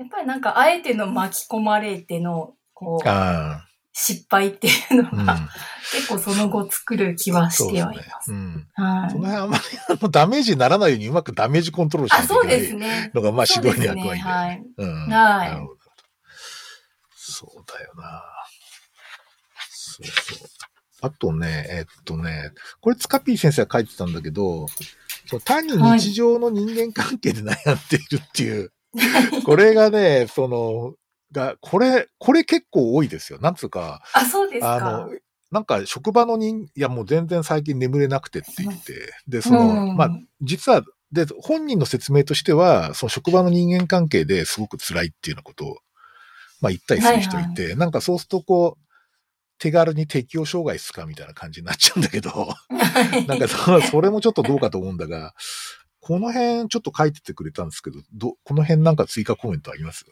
[0.00, 5.26] やっぱりなんか、あえての巻き込まれての、こう、あ失敗っていうのあ、うん。
[5.26, 5.48] が、
[5.92, 8.32] 結構その後作る気はしてはいます。
[8.32, 8.66] うん。
[8.74, 13.10] はいその辺あんまりあのダメージにならないようにうまくダメージコントロールしないといけない。
[13.14, 13.80] のが、まあそう指導。
[13.80, 14.28] に役割で。
[14.28, 14.62] はい。
[14.76, 14.94] うん。
[14.94, 15.80] はいなるほど。
[17.16, 18.22] そうだよな。
[19.70, 20.48] そうそう。
[21.02, 24.66] あとね、えっとね、これツカピー先生が書いてたんだけど、
[25.26, 28.72] その単に日常の人間関係で悩んでいるっていう、
[29.44, 30.94] これがね、その、
[31.32, 33.38] が、これ、これ結構多いですよ。
[33.40, 34.74] なんつうか、あ、そうですか。
[34.74, 35.10] あの、
[35.50, 39.96] なんか職場の人、いやもう全然最近眠れなくてって言って、で、その、うん。
[39.96, 40.10] まあ、
[40.42, 45.76] 実は、で、本人の説明としては、その職場の人間関係ですごく辛いっていうようなことを、
[46.60, 48.84] まあ言ったりする人いて、なんかそうするとこう、
[49.58, 52.54] 手軽に適応障害すかみたいな感じになっちゃうんだけど、
[53.26, 55.34] なんかそそれもちょっとどうかと思うんだが、
[56.00, 60.04] この辺ちょっと書いててくれたんですけど、ど、この辺なんか追加コメントあります？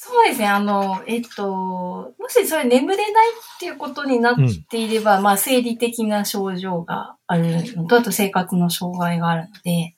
[0.00, 0.46] そうですね。
[0.46, 4.36] あの、えっと、もしそれ眠れないっていうことになっ
[4.70, 9.96] ていれば、まあ、生理的な症状があるのと、あと生活の障害があるので、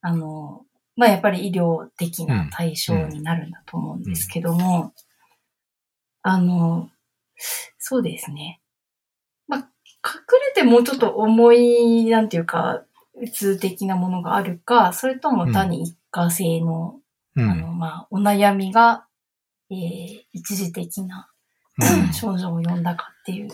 [0.00, 0.64] あの、
[0.96, 4.94] まあ、やっぱり医療的な対象になるんだと思うんですけども、
[6.22, 6.88] あの、
[7.76, 8.62] そうですね。
[9.48, 9.66] まあ、隠
[10.56, 12.84] れてもうちょっと重い、なんていうか、
[13.20, 17.00] うつ的なものがあるか、それとも単に一過性の
[17.36, 19.05] うあの、まあ、お悩みが、
[19.70, 21.30] えー一時的な
[21.78, 23.50] うん症状を呼んだかっていう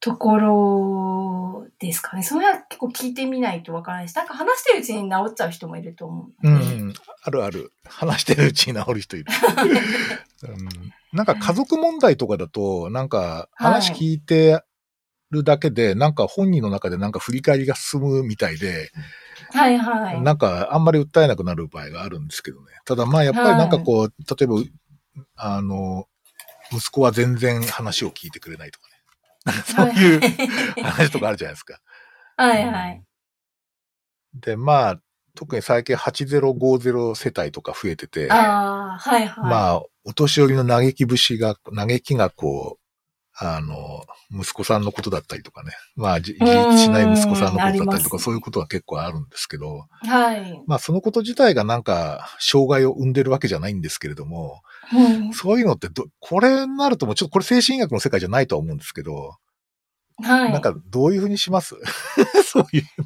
[0.00, 2.22] ところですかね。
[2.22, 6.50] その辺は結構聞いてみないとわからないし、なんか話してるうちに治っちゃう人もいると思うう。
[6.50, 7.72] ん、あるある。
[7.84, 9.26] 話してるうちに治る人いる。
[10.48, 14.62] うん、なんか家族問題とかだと、なんか話聞いて
[15.30, 18.90] るだけで、なんか本人の中でなんか振り返りが進むみたいで、
[19.52, 20.20] はいはい。
[20.22, 22.66] なんかあんまり訴えなくなる場合があるんですけどね。
[22.84, 24.56] ただまあやっぱりなんかこう、例えば、
[25.36, 26.06] あの、
[26.72, 28.96] 息子は全然話を聞いてくれないとかね。
[29.64, 30.20] そういう
[30.82, 31.80] 話とかあるじゃないですか。
[32.36, 33.02] はいはい。
[34.34, 35.00] で、まあ、
[35.34, 39.44] 特に最近8050世帯とか増えてて、ああ、はいはい。
[39.44, 42.85] まあ、お年寄りの嘆き節が、嘆きがこう、
[43.38, 45.72] あの、息子さんのことだったりとかね。
[45.94, 50.62] まあ、じ自立しない息子さんのことだったりとか、そういうことは結構あるんですけど、はい。
[50.66, 59.34] まあ、そのこと自体がなんか、障害を生んでるわけじゃないんですけれども、うんそういうのってど、これになるともうちょっとこれ精神医学の世界じゃないとは思うんですけど、
[60.22, 60.52] はい。
[60.52, 61.74] なんかどういうふうにします？
[62.46, 62.84] そういう。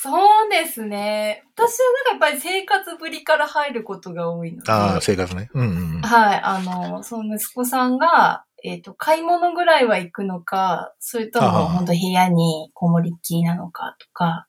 [0.00, 1.42] そうですね。
[1.56, 4.70] 私はなんかやっぱり生活ぶりから入ることが多いので。
[4.70, 5.50] ああ、生活ね。
[5.54, 6.00] うんうんうん。
[6.02, 6.40] はい。
[6.40, 14.46] あの、その息子さんが、えっ、と、買い物ぐらいは行くのか、それとも本当部屋にこもりっきりなのかとか、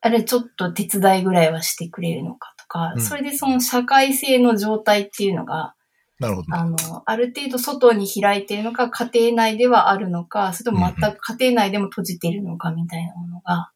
[0.00, 5.74] あれちょっと手伝いぐらいはしてくれるのかとか、うんそれでその社会性の状態っていうのが、
[6.18, 6.56] なるほど。
[6.56, 13.70] あの、ある程度外に開いているのか、家庭内ではあるのか、それとも全く家庭内でも閉じているのかみたいなものが、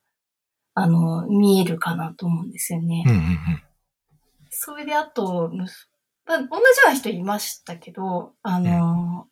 [0.78, 3.02] あの、見えるかなと思うんですよね。
[3.06, 3.38] うんうんうん。
[4.50, 6.46] それであと、同じよ
[6.86, 9.26] うな人いましたけど、あの、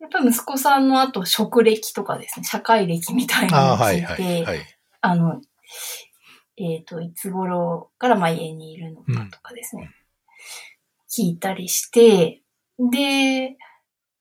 [0.00, 4.60] やっぱり息子さんの後、職歴とかですね、社会歴みたいなのをはい聞いて、はいはい。
[5.00, 5.40] あの、
[6.58, 9.90] えっ、と、いつ頃からまあ家にいるのかとかですね、
[11.10, 12.40] 聞いたりして、
[12.78, 13.56] で、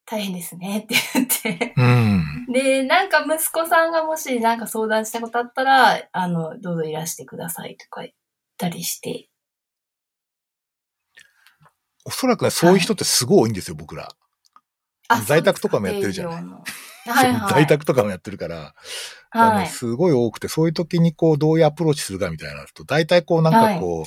[0.06, 2.46] 大変ですねって言って、うん。
[2.54, 8.14] で、なんか息子さんがもしなんか相談したことあったら、あの、どうぞいらしてくださいとか言っ
[8.58, 9.30] たりして、
[12.06, 14.10] おそらくね、そういう人ってすごい多いんですよ、僕ら。
[15.08, 16.42] あ在宅とかもやってるじゃないは
[17.28, 17.50] いはい。
[17.54, 18.76] 在宅とかもやってるから、
[19.32, 19.68] はい。
[19.68, 24.06] すごい多くて、そういう時にこう、どういうアプローチするかみたいなのと、大体こう、なんかこう、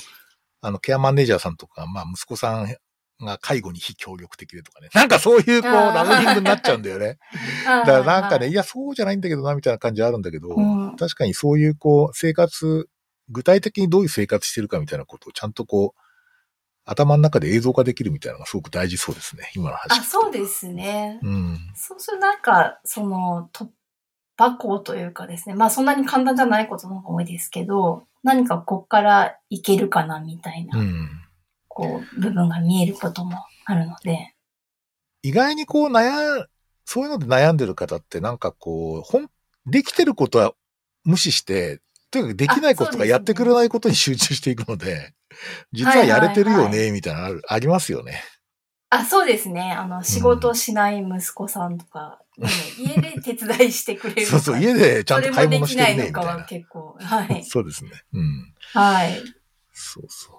[0.61, 2.75] あの、ケアマネージャーさんとか、まあ、息子さん
[3.21, 4.89] が介護に非協力的でとかね。
[4.93, 7.17] なんかそういう、こう、ラベリングになっちゃうんだよね。
[7.65, 12.89] だ だからなんかね、いや、そうじゃないんだけどな、みたいな感じあるんだけど、うん確かにそういう、こう、生活、
[13.29, 16.01] 具体的にどういう生活してるかみたいなことをちゃんとこう、
[16.85, 19.99] 頭の中で映像化できるみたいなのがすごく大事そうですね、今の話。
[19.99, 21.19] あ、そうですね。
[21.21, 21.59] うん。
[21.75, 23.67] そうするとなんか、その、突
[24.37, 25.55] 破口というかですね。
[25.55, 31.09] まあそんなに簡単じゃないことの方が多いですけど、何かこっからいけるかなみたいな、うん。
[31.79, 34.33] こう、部分が見えることもあるので。
[35.21, 36.47] 意外にこう悩ん、
[36.85, 39.29] そういうので悩んでる方ってなんかこう、ほん、
[39.65, 40.53] できてることは
[41.05, 41.79] 無視して、
[42.11, 45.13] とにかくできないこととかやってくれないことに集中していくので、
[45.71, 48.21] 実はやれてるよはいはいね、みたいなのある、ありますよね。
[48.89, 49.71] あ、そうですね。
[49.71, 54.25] あの、仕事しない息子さんとか、うん家で手伝いしてくれる。
[54.25, 56.45] そうそう、家でちゃんと買い物してるれもできないのかはな。
[56.45, 57.43] 結構、はい。
[57.43, 57.91] そうですね。
[58.13, 58.53] うん。
[58.73, 59.23] はい。
[59.73, 60.38] そうそう。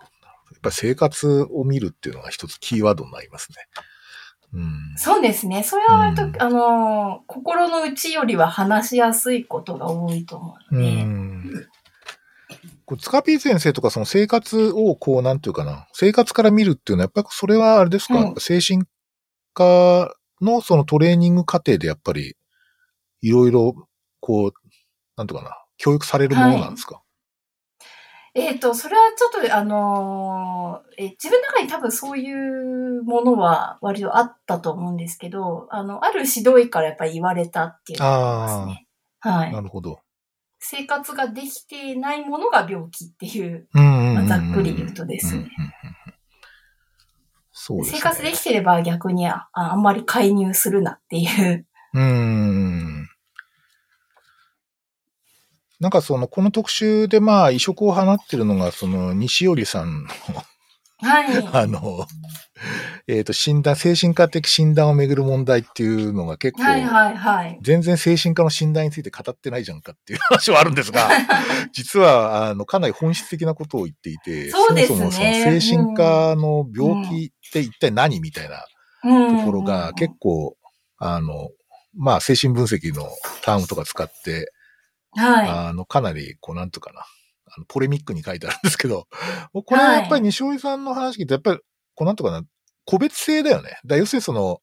[0.61, 3.57] ぱり生活を見るっていうのが一つキーワードになりますね。
[4.53, 4.95] うん。
[4.97, 5.63] そうですね。
[5.63, 11.03] それは割と、うんあの、心の内よりは話しやすいことが多いと思うのうで。
[11.03, 11.67] ん。
[12.85, 18.85] こうツカピー先生とかその生活をこう、なんていうかな、生活から見るっていうのは、やっぱりそれはあれですか、うん精神
[19.55, 22.37] 科のそのトレーニング過程でやっぱり、
[23.23, 23.75] いろいろ、
[24.21, 24.53] こう、
[25.17, 27.03] なんていうかな、教育されるものなんですか、
[28.35, 38.87] えっ、と、それはちょっと、あのーえ、自分の中に多分そういうものは割とあったと思うんですけど、あの、ある指導医からやっぱり言われたっていうのがありますね。
[39.19, 39.61] はいな。
[39.61, 40.01] るほど。
[40.61, 45.49] 生活ができてないものが病気っていう、ざっくり言うとですね
[47.51, 47.99] そうですね。
[47.99, 51.67] 生活できてれば逆にああんまり介入するなっていう。
[51.95, 53.00] うーん。
[55.81, 60.11] なんかその、この特集でまあ、移植を放ってるのが、その、西織さんの、
[61.03, 61.49] はい。
[61.53, 62.07] あの、
[63.07, 67.59] えっ、と、診断、精神科的診断をめぐる問題っていうのが結構、はいはいはい。
[67.63, 71.09] 全然精神科の診断について語ってないじゃんかっていう話はあるんですが、
[71.73, 78.67] 実は、あの、かなり本質的なことを言っていて、そうですねそもそもその精神科の病気って一体何みたいな
[79.05, 80.57] うんところが結構、
[80.99, 81.49] あの、
[81.97, 83.09] まあ、精神分析の
[83.43, 84.53] タームとか使って、
[85.17, 87.01] はあの、かなり、こう、なんとかな、
[87.47, 89.09] あの、ポレミックに書いてあるんですけど、
[89.53, 91.61] これはやっぱり西尾さんの話聞いて、やっぱり、
[91.95, 92.43] こう、なんとかな、
[92.85, 93.79] 個別性だよね。
[93.85, 94.61] だ要するにその、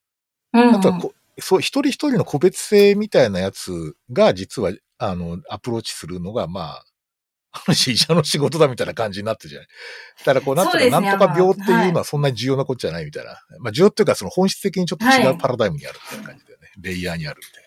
[0.53, 0.59] い。
[0.59, 6.85] うんなんとかこう、そう、一人一人の個別性みたいなやつが、実は、あの、アプローチするのが、まあ、
[7.51, 9.67] ある種医者の仕事だみたいな感じになってるじゃない。
[10.19, 13.39] だからこう、なんとか、なんとか病っていうはいのはそんなに重要なことじゃないみたいな。
[13.59, 16.71] まあ、重要っていうか、その本質的にちょっと違はいうパラダイムにあるみたいな感じだよね。
[16.77, 17.66] レイヤーにあるみたいあ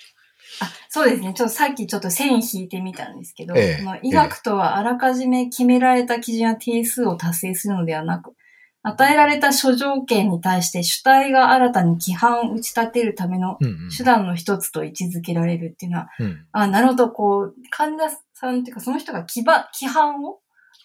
[0.89, 1.33] そうですね。
[1.35, 8.35] ちょっとさっきちょっと線引いてみたんですけど、ええ医学とはあらかじめ決められた基準や定数を達成するのではなく、
[8.83, 13.59] 与えられた諸条件に対して主体が新たに規範を打ち立てるための。
[13.97, 16.47] 手段の一つと位置づけられるっていうのは、うん。
[16.53, 20.39] あ、なるほど、こう、患者さんっていうかその人が規範規範を、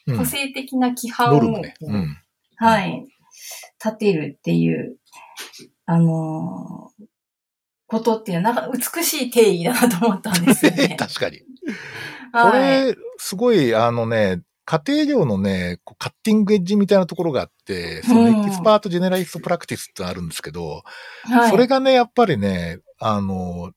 [0.07, 1.73] うん個性的な規範を、ノルムね。
[1.81, 2.17] うん。
[2.57, 3.07] はい。
[3.83, 4.97] 立てるっていう、
[5.88, 7.05] あのー
[7.88, 10.95] ことっていうのは、なんか美しい定義だなと思ったんですよね。
[11.00, 11.39] 確かに。
[11.39, 12.86] こはい。
[12.88, 20.82] れ、すごい、あのね、家庭医療のね、 cutting edge みたいなところがあって、そのうん expert generalist practice ってのあるんですけど、
[21.24, 21.50] はい。
[21.52, 23.71] それがね、やっぱりね、あの、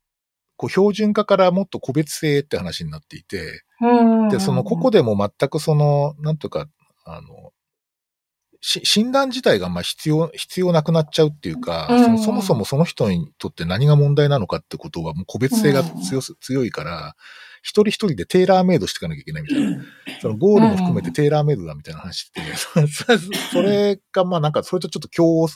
[0.57, 6.67] こう標準化からもっと個別性って話になっていて、うん、で、その個々でも全くその、なんとか、
[7.05, 7.58] あの、し
[8.61, 17.15] 診断自体がまあ必要、必要なくなっちゃうっていうか、うんそのそもそもその人にとって何が問題なのかってことはもう個別性が強す、強いから、
[17.63, 19.85] 一人一人でテーラーメイドしていかなきゃいけないみたいな。
[20.21, 23.13] そのゴールも含めてテーラーメイドだみたいな話って、そ
[23.53, 25.49] それがまあなんかそれとちょっと共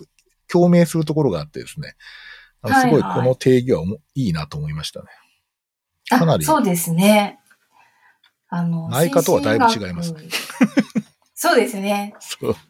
[0.48, 1.94] 共鳴するところがあってですね。
[2.64, 5.06] すごいはいはいこの定義はおもいいなと思いましたね。
[6.10, 7.40] あかなりそうですね。
[8.54, 10.71] あの、内科とはだいぶ違います精神学。
[11.44, 12.14] そうですね。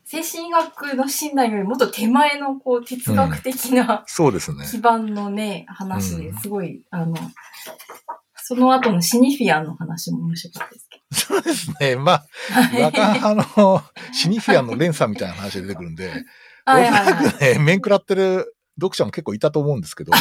[0.02, 4.64] 精神学の診断よりもっと手前のこう哲学的なそうですね。
[4.66, 7.14] 基盤のね、話うんですごい、あの、
[8.36, 11.96] その後のシニフィアンの話も面白かったですけそうですね。
[11.96, 12.24] まあ、
[12.74, 12.82] ど。
[12.82, 13.82] 若あの、
[14.14, 16.10] シニフィアンのレンさんみたいな話が出てくるんで、
[16.64, 17.30] はいおそら。
[17.30, 20.18] くね、面食らってる読者も結構いたと思うんですけど、ね。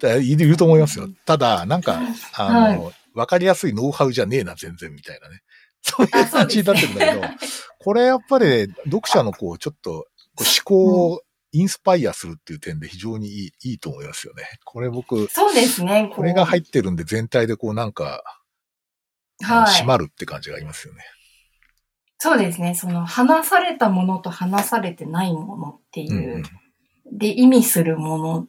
[0.00, 1.08] だいると思いますよ。
[1.24, 2.00] ただ、なんか、
[2.32, 5.42] あの、はわかりやすいノウハウじゃねえな、全然、みたいなね。
[5.90, 7.46] そういう感じになってるんだけど、
[7.78, 10.06] これやっぱり、読者のこう、ちょっと、
[10.38, 11.22] 思考を
[11.52, 14.44] インスパイアするっていう点で非常にいい、いいと思いますよね。
[14.64, 16.12] これ僕、そうですね。
[16.14, 18.22] これが入っってるんで全体でこうなんか、
[19.40, 19.82] はい。
[19.82, 21.04] 締まるって感じがありますよね。
[22.18, 22.74] そうですね。
[22.74, 26.42] その、話されたものと話されてないものっていう、うんうん
[27.10, 28.48] で、意味するものっ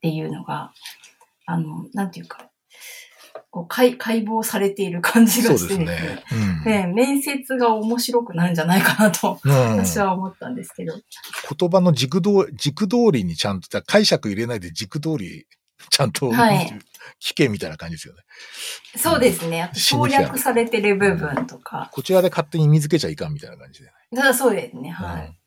[0.00, 0.72] ていうのが、
[1.46, 2.47] あの、なんていうか、
[3.50, 6.22] こう解解剖されている感じがしてですね
[6.64, 6.86] ね。。
[6.86, 10.94] ね面接が面白くなるんじゃないかなと、うんうん私は思ったんですけど。
[11.58, 15.46] 言葉の軸通り、軸通りにちゃんと、解釈入れないで軸通り、
[15.90, 16.78] ちゃんと、はい
[17.20, 18.20] 聞けみたいな感じですよね。
[18.96, 19.62] そうですね。
[19.62, 21.90] あと省略されてる部分とか。
[21.92, 24.90] こちらで勝手に見つけちゃいかんみたいな感じで、だそうですね。
[24.90, 25.38] はうんい。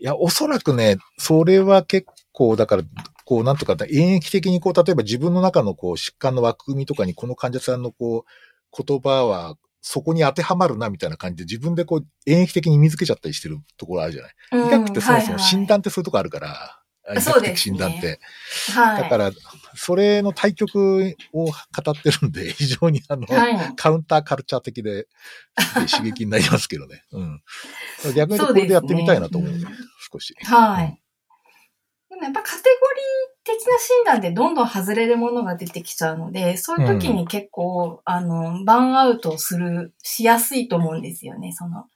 [0.00, 2.82] いや、おそらくね、それは結構、だから、
[3.24, 14.34] こう、なんとか、演疫的にこう、例えば自分の中のこう、疾患の枠組みとかにこの患者さんのこう、言葉はそこに当てはまるなみたいな感じで自分でこう演繹的に見つけちゃったりしてるところあるじゃない。
[14.52, 16.78] うん医学ってそもそも診断ってそういうとこあるから、
[17.10, 18.20] 医学的診断って。
[18.74, 19.02] はい。
[19.02, 19.32] だから、
[19.74, 23.74] それの対局を語ってるんで、 非常にあの、はい。
[23.74, 25.06] カウンターカルチャー的で、で
[25.90, 27.04] 刺激になりますけどね。
[27.10, 27.42] うん。
[28.14, 29.76] 逆にこれでやってみたいなと思うね、そうね
[30.12, 30.34] 少し。
[30.44, 31.01] はい。
[32.24, 41.52] やっぱカテゴリー的な診断でどんどん外れるものが出てきちゃうので、そういう時に結構、あの、バーンアウトする、しやすいと思うんですよね。
[41.52, 41.86] その、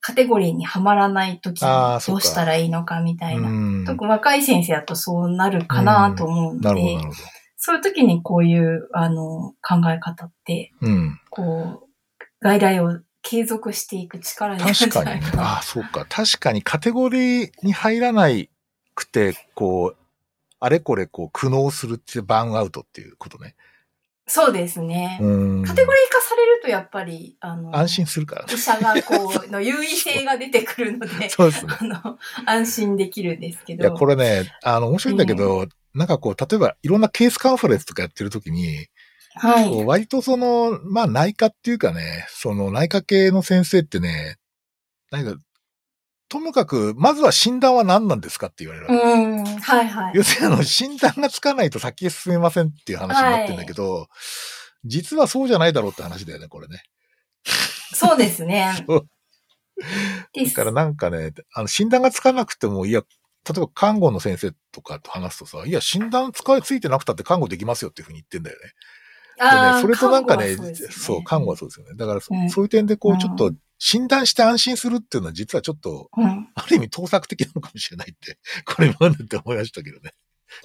[0.00, 3.48] カテゴリーにはまらない時にどうしたらいいのかみたいな。
[3.48, 3.84] うん。
[3.84, 7.14] 特に若い先生だとそうなるかなと思うので、なるほど、なるほ
[7.62, 10.88] そういう時にこういう、あの、考え方って、ど。
[10.88, 11.20] うん。
[11.28, 15.20] こう、外来を継続していく力になるんじ確かにね。
[15.20, 15.42] ゃないかな。
[15.42, 16.06] ああ、そうか。
[16.08, 18.49] 確かにカテゴリーに入らない
[19.00, 19.96] くて、こう、
[20.60, 23.54] あれこれこう苦悩するっていうバーンアウトっていうことね。
[24.26, 25.18] そうですね。
[25.20, 25.64] うん。
[25.64, 28.54] カテゴリー化されるとやっぱり、あの、安心するからね。
[28.54, 31.74] 医者がこう、の優位性が出てくるので、 そうですね。
[31.80, 33.82] あの、安心できるんですけど。
[33.82, 38.86] いや、これね、あの、面白いんだけど、なんかこう、例えばいろんなケースカンファレンスとかやってるときに、
[39.34, 39.84] はい。
[39.84, 44.36] 割とその、まあ内科っていうかね、その内科系の先生ってね、
[45.10, 45.40] なんか、
[46.30, 49.12] ともかく、まずは診断は何なんですかって言われるわけ。
[49.12, 50.12] うん、はいはい。
[50.14, 54.06] 要するにあの、診断がつかないと先へ進めませんっていう話になってるんだけど、
[54.84, 56.84] 実はそうじゃないだろうって話だよね、これね。
[57.92, 59.06] そうですね そう。
[60.32, 60.54] です。
[60.54, 68.62] だからなんかね、あの、診断がつかなくても、いや、例えば看護の先生とかと話すとさ、いや、診断使いついてなくたって看護できますよっていうふうに言ってんだよね。
[69.36, 70.54] であーね、それとなんかね、
[70.90, 71.94] そう看護はそうですよね。
[71.96, 76.48] だからそ、うんそういう点でこう、うんちょっと、診断して安心するっていうのは実はちょっと、うん。
[76.54, 80.12] ある意味盗作的なのかもしれないって、 これ今までって思いましたけどね。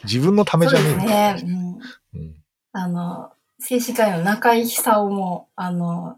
[0.03, 0.95] 自分のためじゃねえ。
[0.95, 1.79] みたいなうん。
[2.13, 2.35] うん
[2.77, 6.17] あの、精神科医の中井久夫も、あの、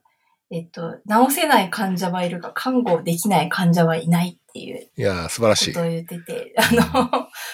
[0.49, 5.87] えっと、治せない患者はいるが、看護できない患者はいないっていういやー、素晴らしいこと。
[5.87, 6.69] を言ってて、あ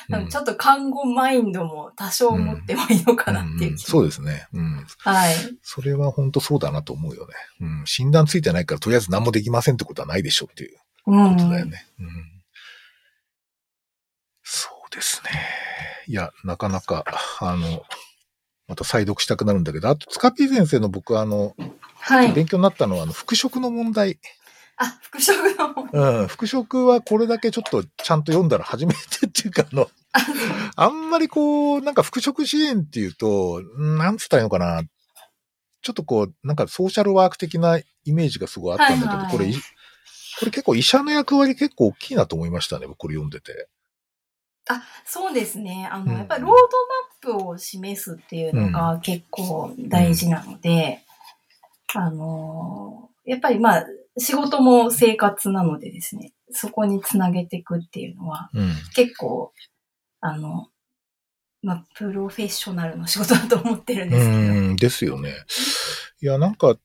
[0.09, 4.47] の、うんちょっと看護マインドも多少持ってもいいのかなっていううん気そうですね。
[4.53, 4.85] うん。
[4.99, 5.35] はい。
[5.61, 7.33] それは本当そうだなと思うよね。
[7.61, 7.83] うん。
[7.85, 10.77] 診断ついてないからとりあえず何もできませんってことはないでしょっていう
[11.07, 11.35] うん。
[11.35, 11.85] ことだよね。
[11.99, 12.07] うん。
[14.43, 15.31] そうですね。
[16.07, 17.05] いや、なかなか、
[17.39, 17.83] あの、
[18.67, 21.55] また再読したくなるんだけど、あと、塚 P 先生の僕はあの、
[21.99, 22.33] はい。
[22.33, 24.19] 勉強になったのは、あの、復職の問題。
[24.83, 26.19] あ、復職の。
[26.19, 29.89] うん、復職はこれだけちょっとちゃんと読んだら初めてっていうか、あの、
[30.75, 34.83] あんまりこう、なんか復職支援っていうと、なんつったらいいのかな。
[35.81, 39.53] ちょっとこう、なんかソーシャルワーク的なイメージがすごいあったんだけど、はいはいこれい、
[40.39, 43.69] これ結構医者の役割結構大きいなと思いましたね、僕これ読んでて。
[44.69, 45.89] あ、そうですね。
[45.91, 46.51] あの、うんやっぱりロー
[47.21, 51.03] ドマップを示すっていうのが結構大事なので、
[51.95, 53.85] あの、やっぱりまあ、
[54.17, 58.73] 仕事も生活なのでですね、そこにつなげていくっていうのは、うん。
[58.95, 59.53] 結構、
[60.21, 60.67] あの、
[61.61, 64.37] まあ、プロフェッショナルの仕事だと思ってるんですけど。
[64.37, 64.41] う
[64.73, 65.33] ん、ですよね。
[66.21, 66.77] いや、なんか、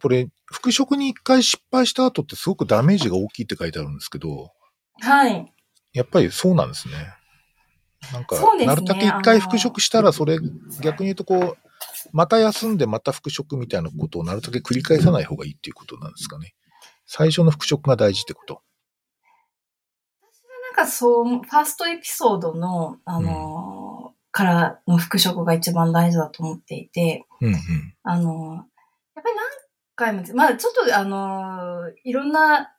[0.00, 4.52] これ、復職に一回失敗した後ってすごくダメージが大きいって書いてあるんですけど、
[5.00, 5.52] はい。
[5.92, 6.94] やっぱりそうなんですね。
[8.12, 10.38] なんか、ねなるだけ一回復職したら、それ、
[10.82, 11.56] 逆に言うとこう、
[12.12, 16.54] また休んでまた復職みたいなことをなるだけ繰り返さない方がいいっていうことなんですかね。
[17.06, 18.62] 最初の復職が大事ってこと？
[20.76, 27.94] なんかそう、ファーストエピソードの、あのーからの復職が一番大事だと思っていて、うんうん。
[28.02, 28.64] あのーやっ
[29.14, 29.46] ぱり何
[29.94, 32.72] 回も、まあちょっとあのーいろんな、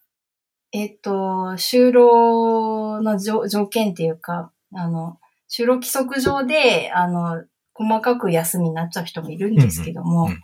[0.74, 5.18] えっ、と、就労の条条件っていうか、あの、
[5.50, 10.42] 就労規則上で、あの、細かく休みになっちゃう人もいるんですけども、うんうん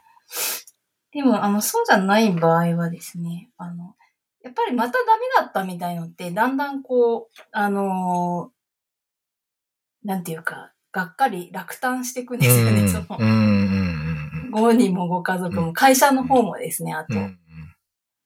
[1.12, 3.96] でも、あの、そうじゃない場合はですね、あの、
[4.44, 8.62] やっぱりまたダメだったみたいのって、だんだんこう、あのー
[10.04, 13.36] なんていうか、がっかり落胆していくんですよね、 そのうんうん
[14.46, 17.14] うんご本人もご家族も、会社の方もですね、あと。
[17.16, 17.38] うんうん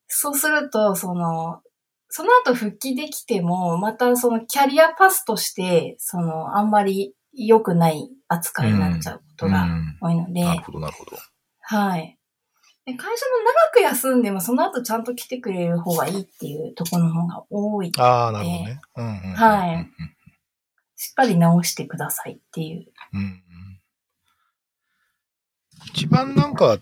[0.08, 1.62] そうすると、その、
[2.10, 11.18] その後復帰できても、またそのキャリアパスとして、その、あんまり良くない扱いになっちゃうことがうん多いので、なるほど、なるほど。
[11.62, 12.15] はい。
[12.86, 17.92] で会社も長く休んでも、その後ちゃんと来てくれる方がいいっていうところの方が多い。
[17.98, 18.82] ああ、なるほどね。
[18.96, 19.90] うんはい
[20.98, 22.86] しっかり直してくださいっていう。
[23.14, 23.42] うんうん
[25.88, 26.80] 一番なんか、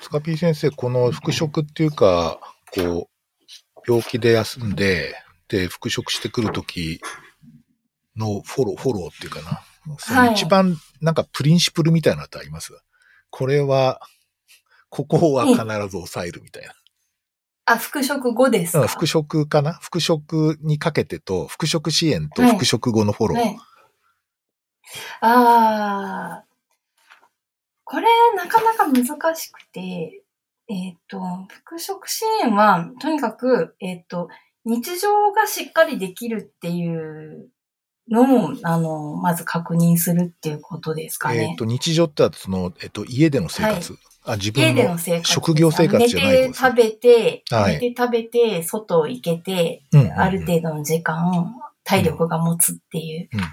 [0.00, 2.40] スカピー先生、この復職っていうか、
[2.74, 5.14] こう、病気で休んで、
[5.48, 7.00] で、復職してくるとき
[8.16, 10.32] のフォロー、フォローっていうかな。
[10.32, 12.72] 一番なんかプリンシプルみたいなのってあります？
[13.30, 14.00] これは、
[14.92, 16.74] ここは必ず抑えるみたいな。
[17.64, 19.72] あ、復職後ですか、うん、復職かな？
[19.72, 23.38] 復職にかけてと、復職支援と復職後のフォロー。
[23.38, 23.56] はい、
[25.22, 26.44] ああ、
[27.84, 30.22] これなかなか難しくて、
[30.68, 34.28] えっ、ー、と、復職支援は、とにかく、えっ、ー、と、
[34.66, 37.48] 日常がしっかりできるっていう
[38.10, 41.48] のも、あの、まず確認するっていうことですかね。
[41.50, 43.92] えっ、と、日常ってその、えっ、と、家での生活。
[43.92, 51.54] はい、あ自分の職業生活じゃない寝て食べて、はい、寝て食べて、外行けて、うんうんうん、ある程度の時間、
[51.84, 53.28] 体力が持つっていう。
[53.32, 53.46] うんうん、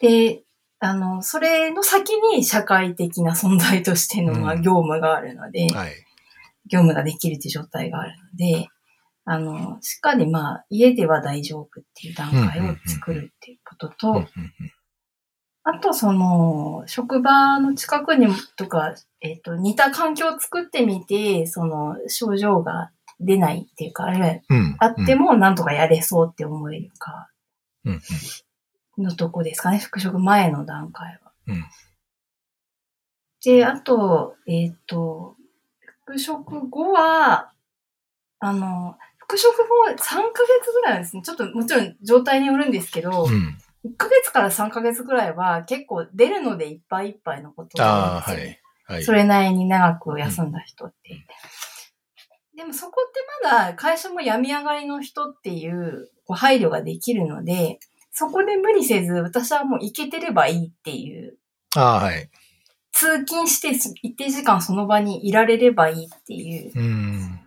[0.00, 0.42] で、
[0.80, 5.92] あの、それの先に社会的な存在としての、まあ、業務があるので、はい、
[6.66, 8.68] 業務ができるっていう状態があるので、
[9.26, 14.26] あの、しっかりまあ、家では大丈夫っていう段階を作るっていうことと、
[15.62, 18.26] あとその、職場の近くに
[18.56, 22.90] とか、えっ、ー、と、似た環境を作ってみて、その、症状が
[23.20, 24.40] 出ないっていうか、あるいは、
[24.78, 27.28] あってもなんとかやれそうって思えるか、
[28.98, 31.32] のとこですかね、復職前の段階は。
[31.48, 31.64] うん、
[33.44, 35.36] で、あと、えっ、ー、と、
[36.06, 37.52] 復職後は、
[38.38, 48.60] あの、復職後3ヶ月ぐらいですね、ちょっともちろん状態によるんですけど、うん、1ヶ月から3ヶ月ぐらいは結構出るのでいっぱいいっぱいのことがあですよ、はいはい、
[49.02, 51.12] それなりに長く休んだ人って。
[51.12, 51.18] うん
[52.60, 57.80] でもそこってまだ会社も病み上がりの人っていう配慮ができるので、
[58.12, 61.38] そこで無理せず、私はもう行けてればいいっていう。
[61.74, 62.28] ああ、はい。
[62.92, 63.70] 通勤して
[64.02, 66.72] 一定時間その場にいられればいいっていう。
[66.74, 67.40] うん。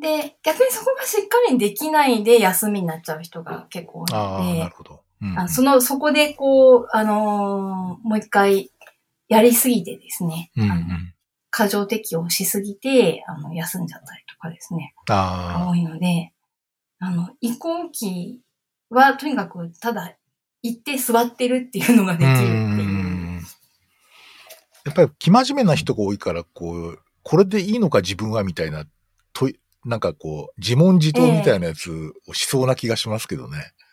[0.00, 5.02] で、逆にそこがしっかりできないで休みになっちゃう人が結構多いので、なるほど。
[5.20, 8.72] うん、あその、そこでこう、あのー、もう一回
[9.28, 11.14] やりすぎてですね、うんうん、
[11.50, 16.32] 過剰適応しすぎて、あの、休んじゃったりとかですね、あ多いので、
[16.98, 18.40] あの、移行期
[18.90, 20.16] は、とにかく、ただ、
[20.62, 23.42] 行って座ってるっていうのができるっていう。
[24.84, 28.84] やっぱり、生真面目な人が多いから、こう、これでいいのか自分はみたいな、
[29.32, 29.50] と、
[29.84, 33.58] なんかこう、自問自答みたいなやつをしそうな気がしますけどね。
[33.58, 33.87] えー、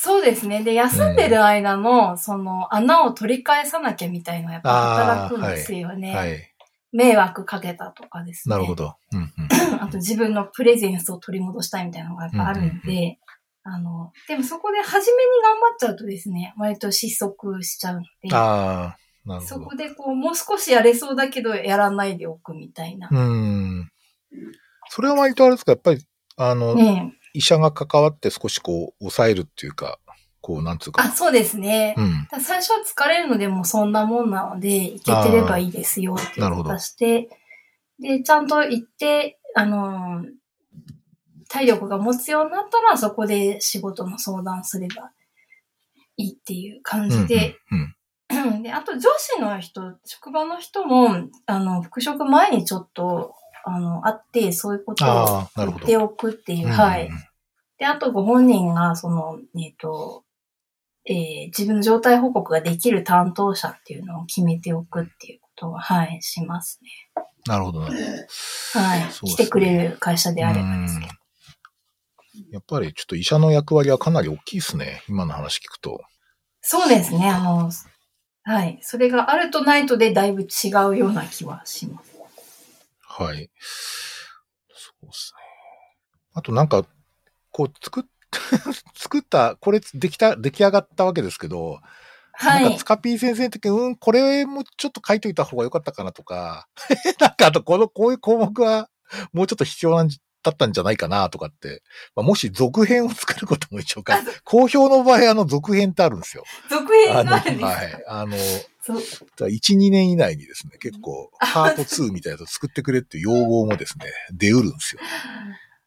[0.00, 0.62] そうですね。
[0.62, 6.14] で、休んでる間の、うん、その、穴を取り返さなきゃみたいな、やっぱ働くんですよね。
[6.14, 6.54] はい、はい
[6.90, 8.54] 迷惑かけたとかですね。
[8.54, 8.94] なるほど。
[9.12, 9.28] うんうん、
[9.82, 13.18] あと自分のプレゼンスを取り戻したいみたいなのがやっぱあるんで、
[13.62, 18.96] あの、でもそこで初めに頑張っちゃうとですね、割と失速しちゃうので、あ
[19.26, 23.08] なるほどそこでこう、もう少しやれそうだけど、やらないでおくみたいな。
[23.10, 23.90] うん。
[24.88, 26.02] それは割とあれですか、やっぱり、
[26.38, 29.98] あの、ね、医者が関わって少しこう、抑えるっていうか、
[30.40, 31.02] こう、なんつうか。
[31.02, 31.94] あ、そうですね。
[31.96, 37.28] うん、最初は疲れるのでもそんなもんなので、いけてればいいですよっていうことして、
[38.00, 40.28] で、ちゃんと行って、あのー、
[41.48, 45.10] 体力が持つようになったら、そこで仕事の相談すれば
[46.16, 47.94] いいっていう感じで、うんうん。
[48.30, 53.34] うん、で、あと上司の人、職場の人も、あの、復職前にちょっと、
[53.70, 57.08] あの、会って、そういうことを言っておくっていう、はい。
[57.78, 60.24] で、あとご本人が、その、えっ、ー、と、
[61.04, 66.90] えー、自分の状態報告ができる担当者っていうのを決めておくっていうことは、はい、しますね。
[67.46, 68.00] なるほど、なるほ
[68.78, 68.84] ど。
[68.84, 69.08] はい、ね。
[69.10, 71.12] 来てくれる会社であればですけど。
[72.52, 75.02] やっぱりちょっと医者の役割はかなり大きいですね。
[75.08, 76.02] 今の話聞くと。
[76.60, 77.30] そうですね。
[77.30, 77.70] あの、
[78.44, 78.78] はい。
[78.82, 82.17] それがあるとないとでだいぶ違うような気はします。
[83.18, 83.50] はい。
[84.72, 85.42] そうですね。
[86.34, 86.86] あとなんか、
[87.50, 88.04] こう作っ、
[88.94, 91.80] 作った、これできた、出来上がったわけですけど、
[92.32, 92.62] はい。
[92.62, 96.68] なんか、つかぴー先生的に、うん、これもちょっと書いといた方が良かったかなとか、
[97.18, 98.88] なんかあと、この、こういう項目は、
[99.32, 100.08] もうちょっと必要なん
[100.42, 101.82] だったんじゃないかなとかって、
[102.14, 106.44] まあ、もし続編を作ることも一応か、好評の場合、あの、続編ってあるんですよ。
[106.70, 107.66] 続編があるんですか？
[107.66, 108.04] はい。
[108.06, 115.00] あの、1、2年以内にですね、結構、パート2みたいなの作ってくれっていう要望もですね、出うるんですよ。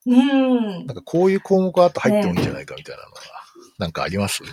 [0.08, 0.86] うん。
[0.86, 3.22] なんかこういう項目があと入ってもいいんじゃないかみたいなのが、
[3.80, 4.43] なんかあります？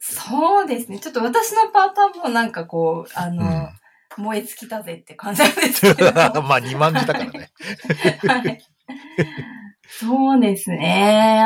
[0.00, 0.98] そうですね。
[0.98, 3.68] ちょっと私のパートもなんかこう、あの、うん
[4.16, 6.12] 燃え尽きたぜって感じなんですけど。
[6.14, 6.30] まあ
[6.60, 7.50] 2万字だからね。
[8.28, 8.64] はい。
[9.86, 11.44] そうですね。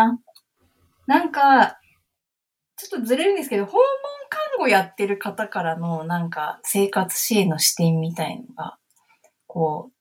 [1.07, 1.78] なんか、
[2.76, 3.82] ちょっとずれるんですけど、訪問
[4.30, 8.78] 看護やってる方からのなんか生活支援の視点みたいのが、
[9.47, 9.93] こう、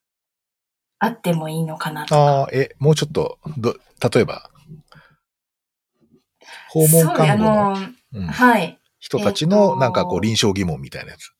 [0.99, 2.21] あってもいいのかなとか。
[2.21, 3.75] ああ、え、もうちょっと、ど、
[4.13, 4.49] 例えば。
[6.69, 7.77] 訪問看護の、
[8.13, 8.79] うん、はい。
[8.99, 11.31] 人たちのなんかこう臨床疑問みたいなやつ。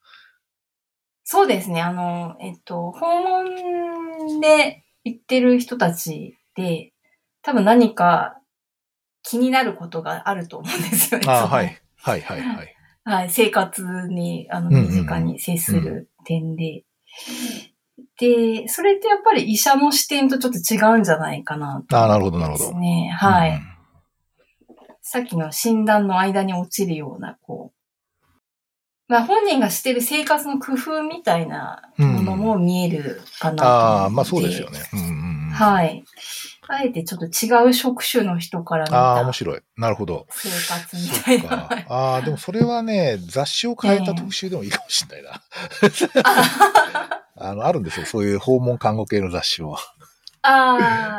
[1.23, 1.81] そうですね。
[1.81, 6.93] あの、えっと、訪問で行ってる人たちで、
[7.41, 8.39] 多分何か
[9.23, 11.25] 気になることがあると思うんですよね。
[11.27, 11.81] あはい。
[11.95, 12.75] はいはいはい。
[13.03, 16.83] はい、生活に、あの、身近に接する点で。
[18.19, 22.77] で、それってやっぱり医者の視点とちょっと違うんじゃないかなとああ、なるほどなるほどです。
[22.77, 23.09] ね。
[23.15, 23.51] はい。
[23.51, 23.77] うん
[25.09, 27.76] さっきの診断の間に落ちるような、こう、
[29.07, 34.79] まあ本人がしてる生活の工夫みたいなものも見えるかなああ、まあそうですよね。
[34.93, 35.49] うんうんうん。
[35.51, 36.03] はい。
[36.67, 39.61] あえてちょっと違う職種の人から見ああ、面た白い。
[39.77, 40.27] なるほど。
[40.29, 41.69] 生活みそたいな。
[41.87, 45.41] ああ、でもそれはね、雑誌を変えた特集でもいいかもしれないな。
[47.39, 48.05] あの、あるんですよ。
[48.05, 49.77] そういう訪問看護系の雑誌を。
[50.41, 50.75] あ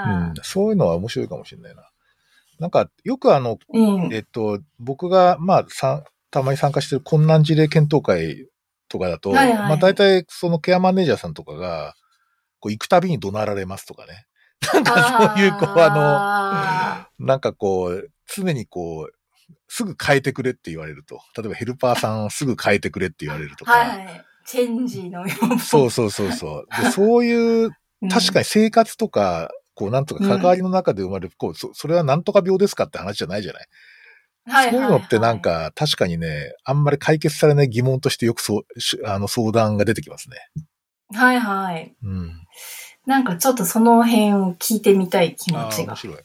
[0.06, 0.34] うん。
[0.42, 1.88] そういうのは面白いかもしれないな。
[2.58, 4.12] なんか、よくあの、あ、うん。
[4.12, 8.48] えっと、僕が、まあ、さたまに参加してる困難事例検討会
[8.88, 11.94] とかだと、はいはいまあ大体そのケアマネージャーさんとかが、
[12.60, 14.26] こう行くたびに怒鳴られますとかね。
[14.74, 19.14] なんかそういう、こう、ああの、なんかこう、常にこう、
[19.68, 21.20] すぐ変えてくれって言われると。
[21.36, 23.72] 例えばヘルパーさんをすぐ変えてくれって言われるとーか。
[23.72, 24.24] はい。
[24.44, 26.82] チェンジのようそうそうそうそう。
[26.82, 27.70] でそういう、
[28.10, 28.38] 確かに。
[28.40, 33.66] に生活とか、こう、なんとか関わりの中で生まれる、こう、そそれはなんとか病ですかって話じゃないじゃない。
[34.48, 40.38] はいそういうのってなん、か、確かにね、あんまり解決されない疑問としてよくそう、しあの、相談が出てきますね。
[41.14, 41.94] はいはいはい。
[42.02, 42.32] うん。
[43.06, 46.16] なんかちょっとその辺を聞いてみたい気持ちが面白い。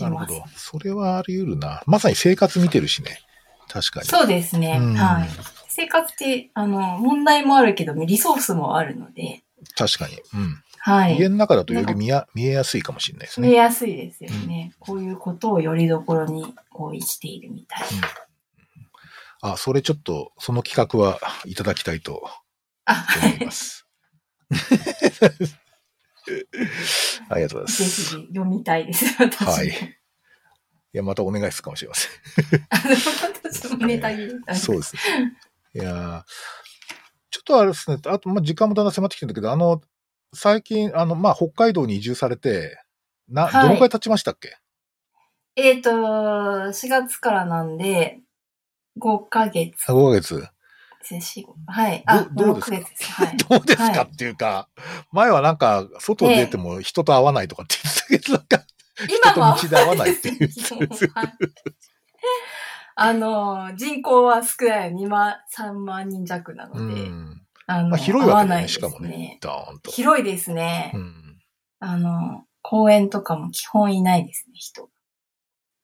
[0.00, 0.44] なるほど。
[0.56, 1.82] それはあり得るな。
[1.86, 3.18] まさに生活見てるしね。
[3.68, 4.06] 確かに。
[4.06, 4.78] そうですね。
[4.80, 5.28] うんはい。
[5.68, 9.43] 生活って、あの、問題もあるけど、リソースもあるので、
[9.76, 10.14] 確かに。
[10.34, 10.62] うん。
[10.78, 11.16] はい。
[11.16, 13.56] 家の中だとより見や見えやすいかもしれないです見えね。
[13.56, 14.72] やすいですよね。
[14.78, 19.52] こういうことをよりどころにこう生きているみたいな。
[19.52, 22.22] あ、それちょっと、その企画はいただきたいと
[22.86, 23.44] 思いい。
[23.46, 23.86] ます。
[27.28, 28.10] ありがとうございまぜひす。
[28.10, 29.52] 読みたいです、私も。
[29.52, 29.68] はい。
[29.68, 29.70] い
[30.92, 32.12] や、またお願いするかもしれません。
[32.70, 32.96] あの、
[33.52, 34.56] 私もネタ切り。
[34.56, 35.02] そうですね。
[35.74, 36.22] いやー
[37.34, 39.80] ちょっとあれですね、あと、まあ、時間もだんだん迫ってきてるんだけど、あの、
[40.32, 42.80] 最近、あの、まあ、北海道に移住されて、
[43.28, 44.56] な、はいどのくらい経ちましたっけ？
[45.56, 48.20] えっ、と、4月からなんで、
[49.00, 50.48] 5ヶ月あ ?5 ヶ月。
[51.66, 52.04] はい。
[52.06, 53.12] あ、どどうですか？6ヶ月です。
[53.12, 53.36] はい。
[53.50, 54.68] どうですか、はいっていうか、
[55.10, 58.66] 前はなんか、外出ても人と会わないとかって言ってたけど、なんか、
[59.34, 60.48] 今も人と道で会わないっていう
[61.14, 61.28] はい
[62.96, 67.42] あの、人口は少ない2万、3万人弱なうので、ん。
[67.66, 69.40] あの、まあ、広いわけだね、しかもね。。
[69.90, 70.92] 広いですね。
[70.94, 71.40] うん。
[71.80, 74.90] あの、公園とかも基本いないですね、人。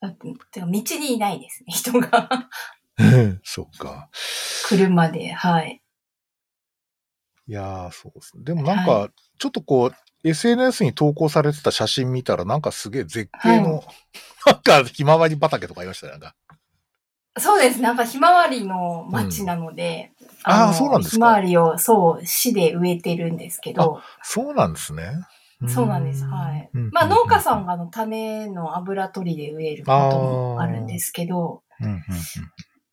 [0.00, 0.82] だって、てか道に
[1.14, 2.28] いないですね、 人が。
[3.42, 4.08] そっか。
[4.66, 5.82] 車で、はい。
[7.46, 8.44] いやー、そうですね。
[8.44, 13.82] でもなんか、はちょっとこう、SNS に投稿されてた写真見たら、なんかすげえ絶景の、
[14.46, 16.36] なんかひまわり畑とかありましたね、なんか。
[17.39, 17.81] そうです。
[17.81, 25.12] なんかひまわりの町なので、うんあーのそうなんですかひまわりを、そう、市で植えてるんですけど、そうなんですね。
[25.68, 26.24] そうなんです。
[26.24, 26.70] はい。
[26.72, 32.01] うんまあ農家さんがあの種の油取りで植えることもあるんですけど、うんうんうん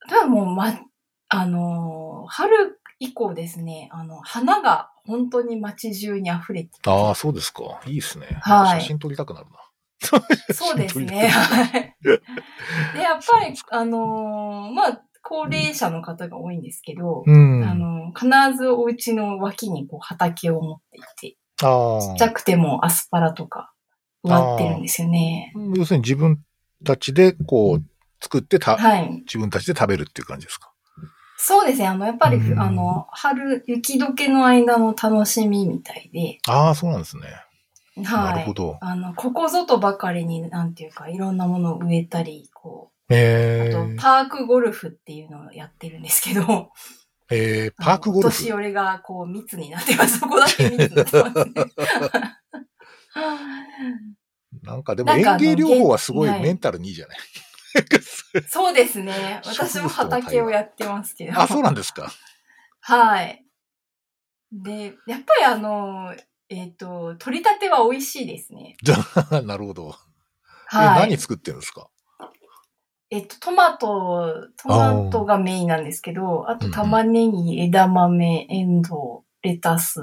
[0.09, 0.79] ただもう、ま、
[1.29, 7.79] あのー春以降ですね、あの、花が本当に街中に溢れててああ、そうですか。
[7.85, 8.39] いいですね。
[8.41, 9.51] はい写真撮りたくなるな。
[9.99, 11.27] そうですね。
[11.27, 11.95] はい。
[12.03, 17.63] で、やっぱり、あのーまあ、高齢者の方が多いんですけど、うん。
[17.63, 23.73] あの、必ずお家の脇にこう畑を持っていて、あちっちゃくてもアスパラとか
[24.23, 25.53] 植わってるんですよね。
[25.75, 26.39] 要するに自分
[26.85, 27.83] たちでこう、
[28.21, 29.11] 作ってた、はい。
[29.25, 30.71] 自分たちで食べるっていう感じですか？
[31.39, 31.87] そうですね。
[31.87, 37.23] あの、やっぱり、うんあの、春、雪解けの間の楽しみみたいで、ああ、そうなんですね。
[38.03, 38.33] はい。
[38.33, 38.77] なるほど。
[38.81, 46.71] あの、ここぞとばかりに、なんていうか、いろんなものを植えたり、こう、えあと、ー、パークゴルフっていうのをやってるんですけど、
[47.29, 48.35] えー、パークゴルフ？
[48.37, 48.49] 年。
[48.49, 50.19] 寄りがこう密になってます。
[50.19, 51.53] そこだけ密になってますね。
[54.63, 57.17] なんかでも園芸療法はすごいメンタルにいいじゃない？
[58.49, 59.41] そうですね。
[59.45, 61.39] 私も畑をやってますけど。
[61.39, 62.11] あ、そうなんですか。
[62.81, 63.45] はい。
[64.51, 66.15] で、やっぱりあの、
[66.49, 68.77] えっ、と、取り立ては美味しいですね。
[69.45, 69.95] なるほど。
[70.73, 71.09] えはい。
[71.09, 71.89] 何作ってるんですか？
[73.09, 80.01] えっと、トマト、トマトがメインなんですけど、あと玉ねぎ、枝豆、エンドウ、レタス、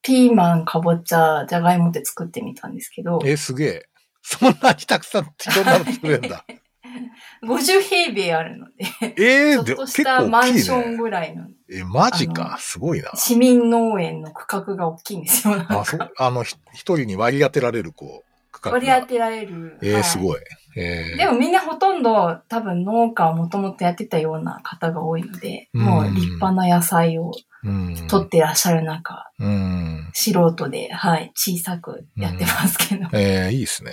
[0.00, 3.88] ピーマン、かぼちゃ、じゃがいもって作ってみたんですけど、え、すげえ。
[4.22, 6.44] そんなにたくさんいろんなの作れるんだ。
[7.44, 8.84] 50平米あるので、
[9.16, 10.96] えー、ちょっとしたマンションね。
[10.96, 11.46] ぐらいの。
[11.70, 12.56] え、マジあか。
[12.60, 13.10] すごいな。
[13.14, 15.54] 市民農園の区画が大きいんですよ。
[15.68, 19.78] あ、そう、あの、ひ一人に割り当てられる、こう、区画が割り当てられる。
[19.82, 20.40] えー、はいすごい。
[20.74, 27.32] えー、でもみんなほとんど多分農家をもともとやってたような方が多いので、うんもう立派な野菜を
[27.64, 28.06] うん。
[28.08, 30.10] 取ってらっしゃる中、うん。
[30.14, 33.06] 素人で、はい、小さくやってますけど。
[33.12, 33.92] えー、いいですね。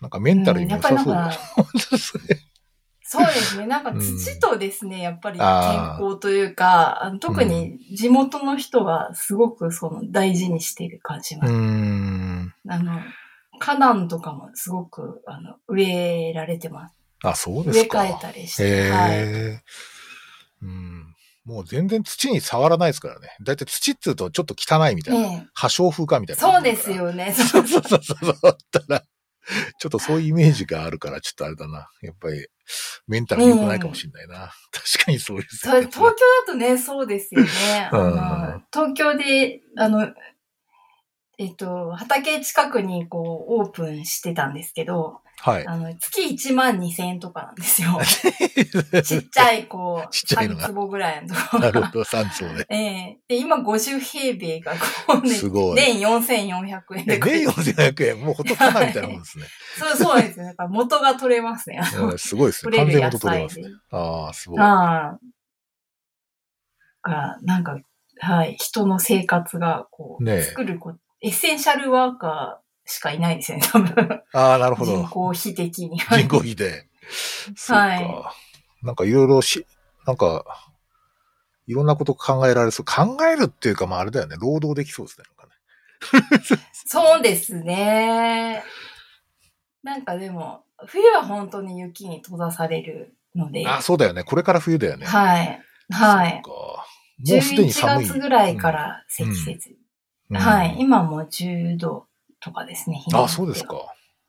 [0.00, 2.40] なんかメンタルにも良さそうですね。
[3.08, 3.66] そうですね。
[3.68, 11.52] なんかうん土とですね、やっぱり健あ康というか、あの特に地元の人はすごくその大事にしている感じうーます。
[11.54, 12.54] ん。
[12.68, 13.00] あの、
[13.60, 16.94] 花壇とかもすごく、あの、植えられてます。
[17.22, 18.00] あ、そうで植えすか。
[18.00, 18.64] 替えたりして。
[18.66, 19.10] へはい。
[19.14, 19.60] え。
[20.62, 21.14] うん。
[21.44, 23.28] もう全然土に触らないですからね。
[23.40, 25.46] だいたい土って言うとちょっと汚いみたいな。
[25.54, 26.42] 破傷風かみたいな。
[26.42, 26.90] そうです。
[26.90, 27.30] よね。
[27.38, 28.38] そうそうそうそう。
[28.42, 29.02] だったら、
[29.78, 31.88] ちょっとそういうイメージがあるから、ちょっとあれだな。
[32.02, 32.46] やっぱり、
[33.06, 34.52] メンタル良くないかもしれないな。
[34.72, 36.14] 確かにそうですそう東京だ
[36.46, 37.48] とね、そうですよね。
[38.72, 40.12] 東京で、あの、
[41.38, 45.66] えっと、畑近くにこう、オープンしてたんですけど、はい。
[45.66, 48.00] あの、月1万2千円とかなんですよ。
[49.04, 51.66] ちっちゃい、こう、 ちっちゃいのが3坪ぐらいのところが。
[51.66, 52.66] なるほど、三層で。
[52.70, 54.72] ええで、今50平米が
[55.06, 59.44] こうね、すごい年4400円え、で年4400円、もうほとんど花みたいなもんですね。
[59.78, 60.54] そう、そうですね。
[60.70, 61.80] 元が取れますね。
[61.96, 62.78] うんすごいですね。
[62.78, 63.56] 完全元取れ菜ます。
[63.56, 63.68] で。
[63.90, 64.60] ああ、すごい。
[64.60, 65.18] ああ。
[67.02, 67.78] が、なんか、
[68.18, 74.22] はい、人の生活が、こう、ねえ作るこ、エッセンシャルワーカーしかいないですよね、多分。
[74.32, 75.04] ああ、なるほ人ど。
[75.04, 75.98] 口比的に。
[75.98, 76.86] 人口比で。
[77.68, 78.34] はいか。
[78.82, 79.66] なんかいろいろし、
[80.06, 80.44] なんか、
[81.66, 82.84] いろんなこと考えられそう。
[82.84, 84.36] 考えるっていうか、まああれだよね。
[84.38, 85.24] 労働できそうですね。
[86.86, 88.62] そうですね。
[89.82, 94.22] なんかでも、冬は本当に雪に閉ざされるので、あ、そうだよね。
[94.22, 95.06] これから冬だよね。
[95.06, 95.60] はい。
[95.90, 96.42] はい。
[96.44, 96.84] も
[97.38, 98.06] うすでに11寒い。
[98.06, 99.76] 月ぐらいから積雪。
[100.30, 100.76] うんはい。。
[100.78, 102.06] 今も10度
[102.40, 103.04] とかですね。
[103.12, 103.76] あ、はそうですか。。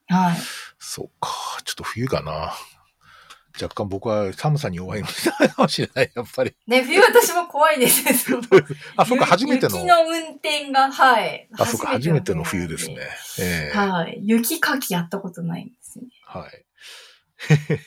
[0.08, 0.38] はい。
[0.80, 1.30] そうか。
[1.64, 2.54] ちょっと冬かな。
[3.62, 5.08] 若干僕は寒さに弱いの
[5.56, 6.56] かもしれない、やっぱり。
[6.68, 8.04] ね、冬私も怖いです
[8.96, 9.78] あ、そっか、初めての。
[9.78, 11.50] 雪の運転が、はい。
[11.58, 12.98] あ、そっか、初めての冬ですね。
[13.40, 14.20] ええはい。
[14.22, 16.06] 雪かきやったことないんですね。
[16.26, 16.66] はい。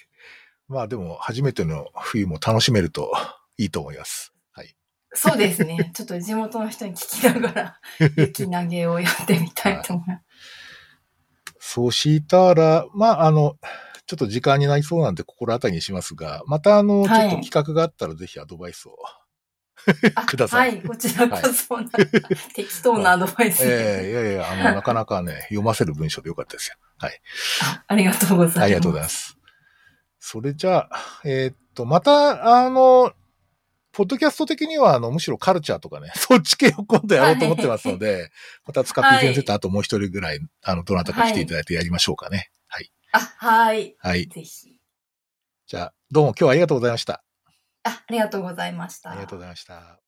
[0.69, 3.13] まあでも、初めての冬も楽しめると
[3.57, 4.33] いいと思います。
[5.13, 5.19] はい。
[5.19, 5.91] そうですね。
[5.95, 7.81] ちょっと地元の人に聞きながら、
[8.17, 10.25] 雪投げをやってみたいと思います。
[11.73, 13.57] そうしたら、まあ、あの、
[14.07, 18.97] ちょっと時間になりそうなんで心当たりにしますが、またあの、ちょはいっと企画があったらぜひアドバイスを。
[20.15, 20.83] あ くださいはい。
[20.83, 21.79] こちらこそ、
[22.55, 26.77] 適当なアドバイスで、ええいやいや、あの、なかなかね、読ませる文章でよかったですよ。
[26.99, 27.21] はい。
[27.63, 28.61] あありがとうございます。
[28.63, 29.39] ありがとうございます。
[30.19, 33.13] それじゃあ、えーっと、また、あの、
[33.93, 38.30] ポッドキャスト的には、あの、むしろカルチャーとかね、 そっち系を今度やろうと思ってますので、
[38.64, 42.51] また使って先生とあともう一人ぐらい、あの、どなたか来ていただいてやりましょうかね。
[42.68, 42.93] はい。
[43.12, 43.97] あ、はい。
[43.99, 44.26] はい。
[44.28, 44.76] ぜひ。
[45.66, 47.24] じゃあ、どうも今日はありがとうございました。
[47.82, 49.11] あ、ありがとうございました。
[49.11, 50.01] ありがとうございました。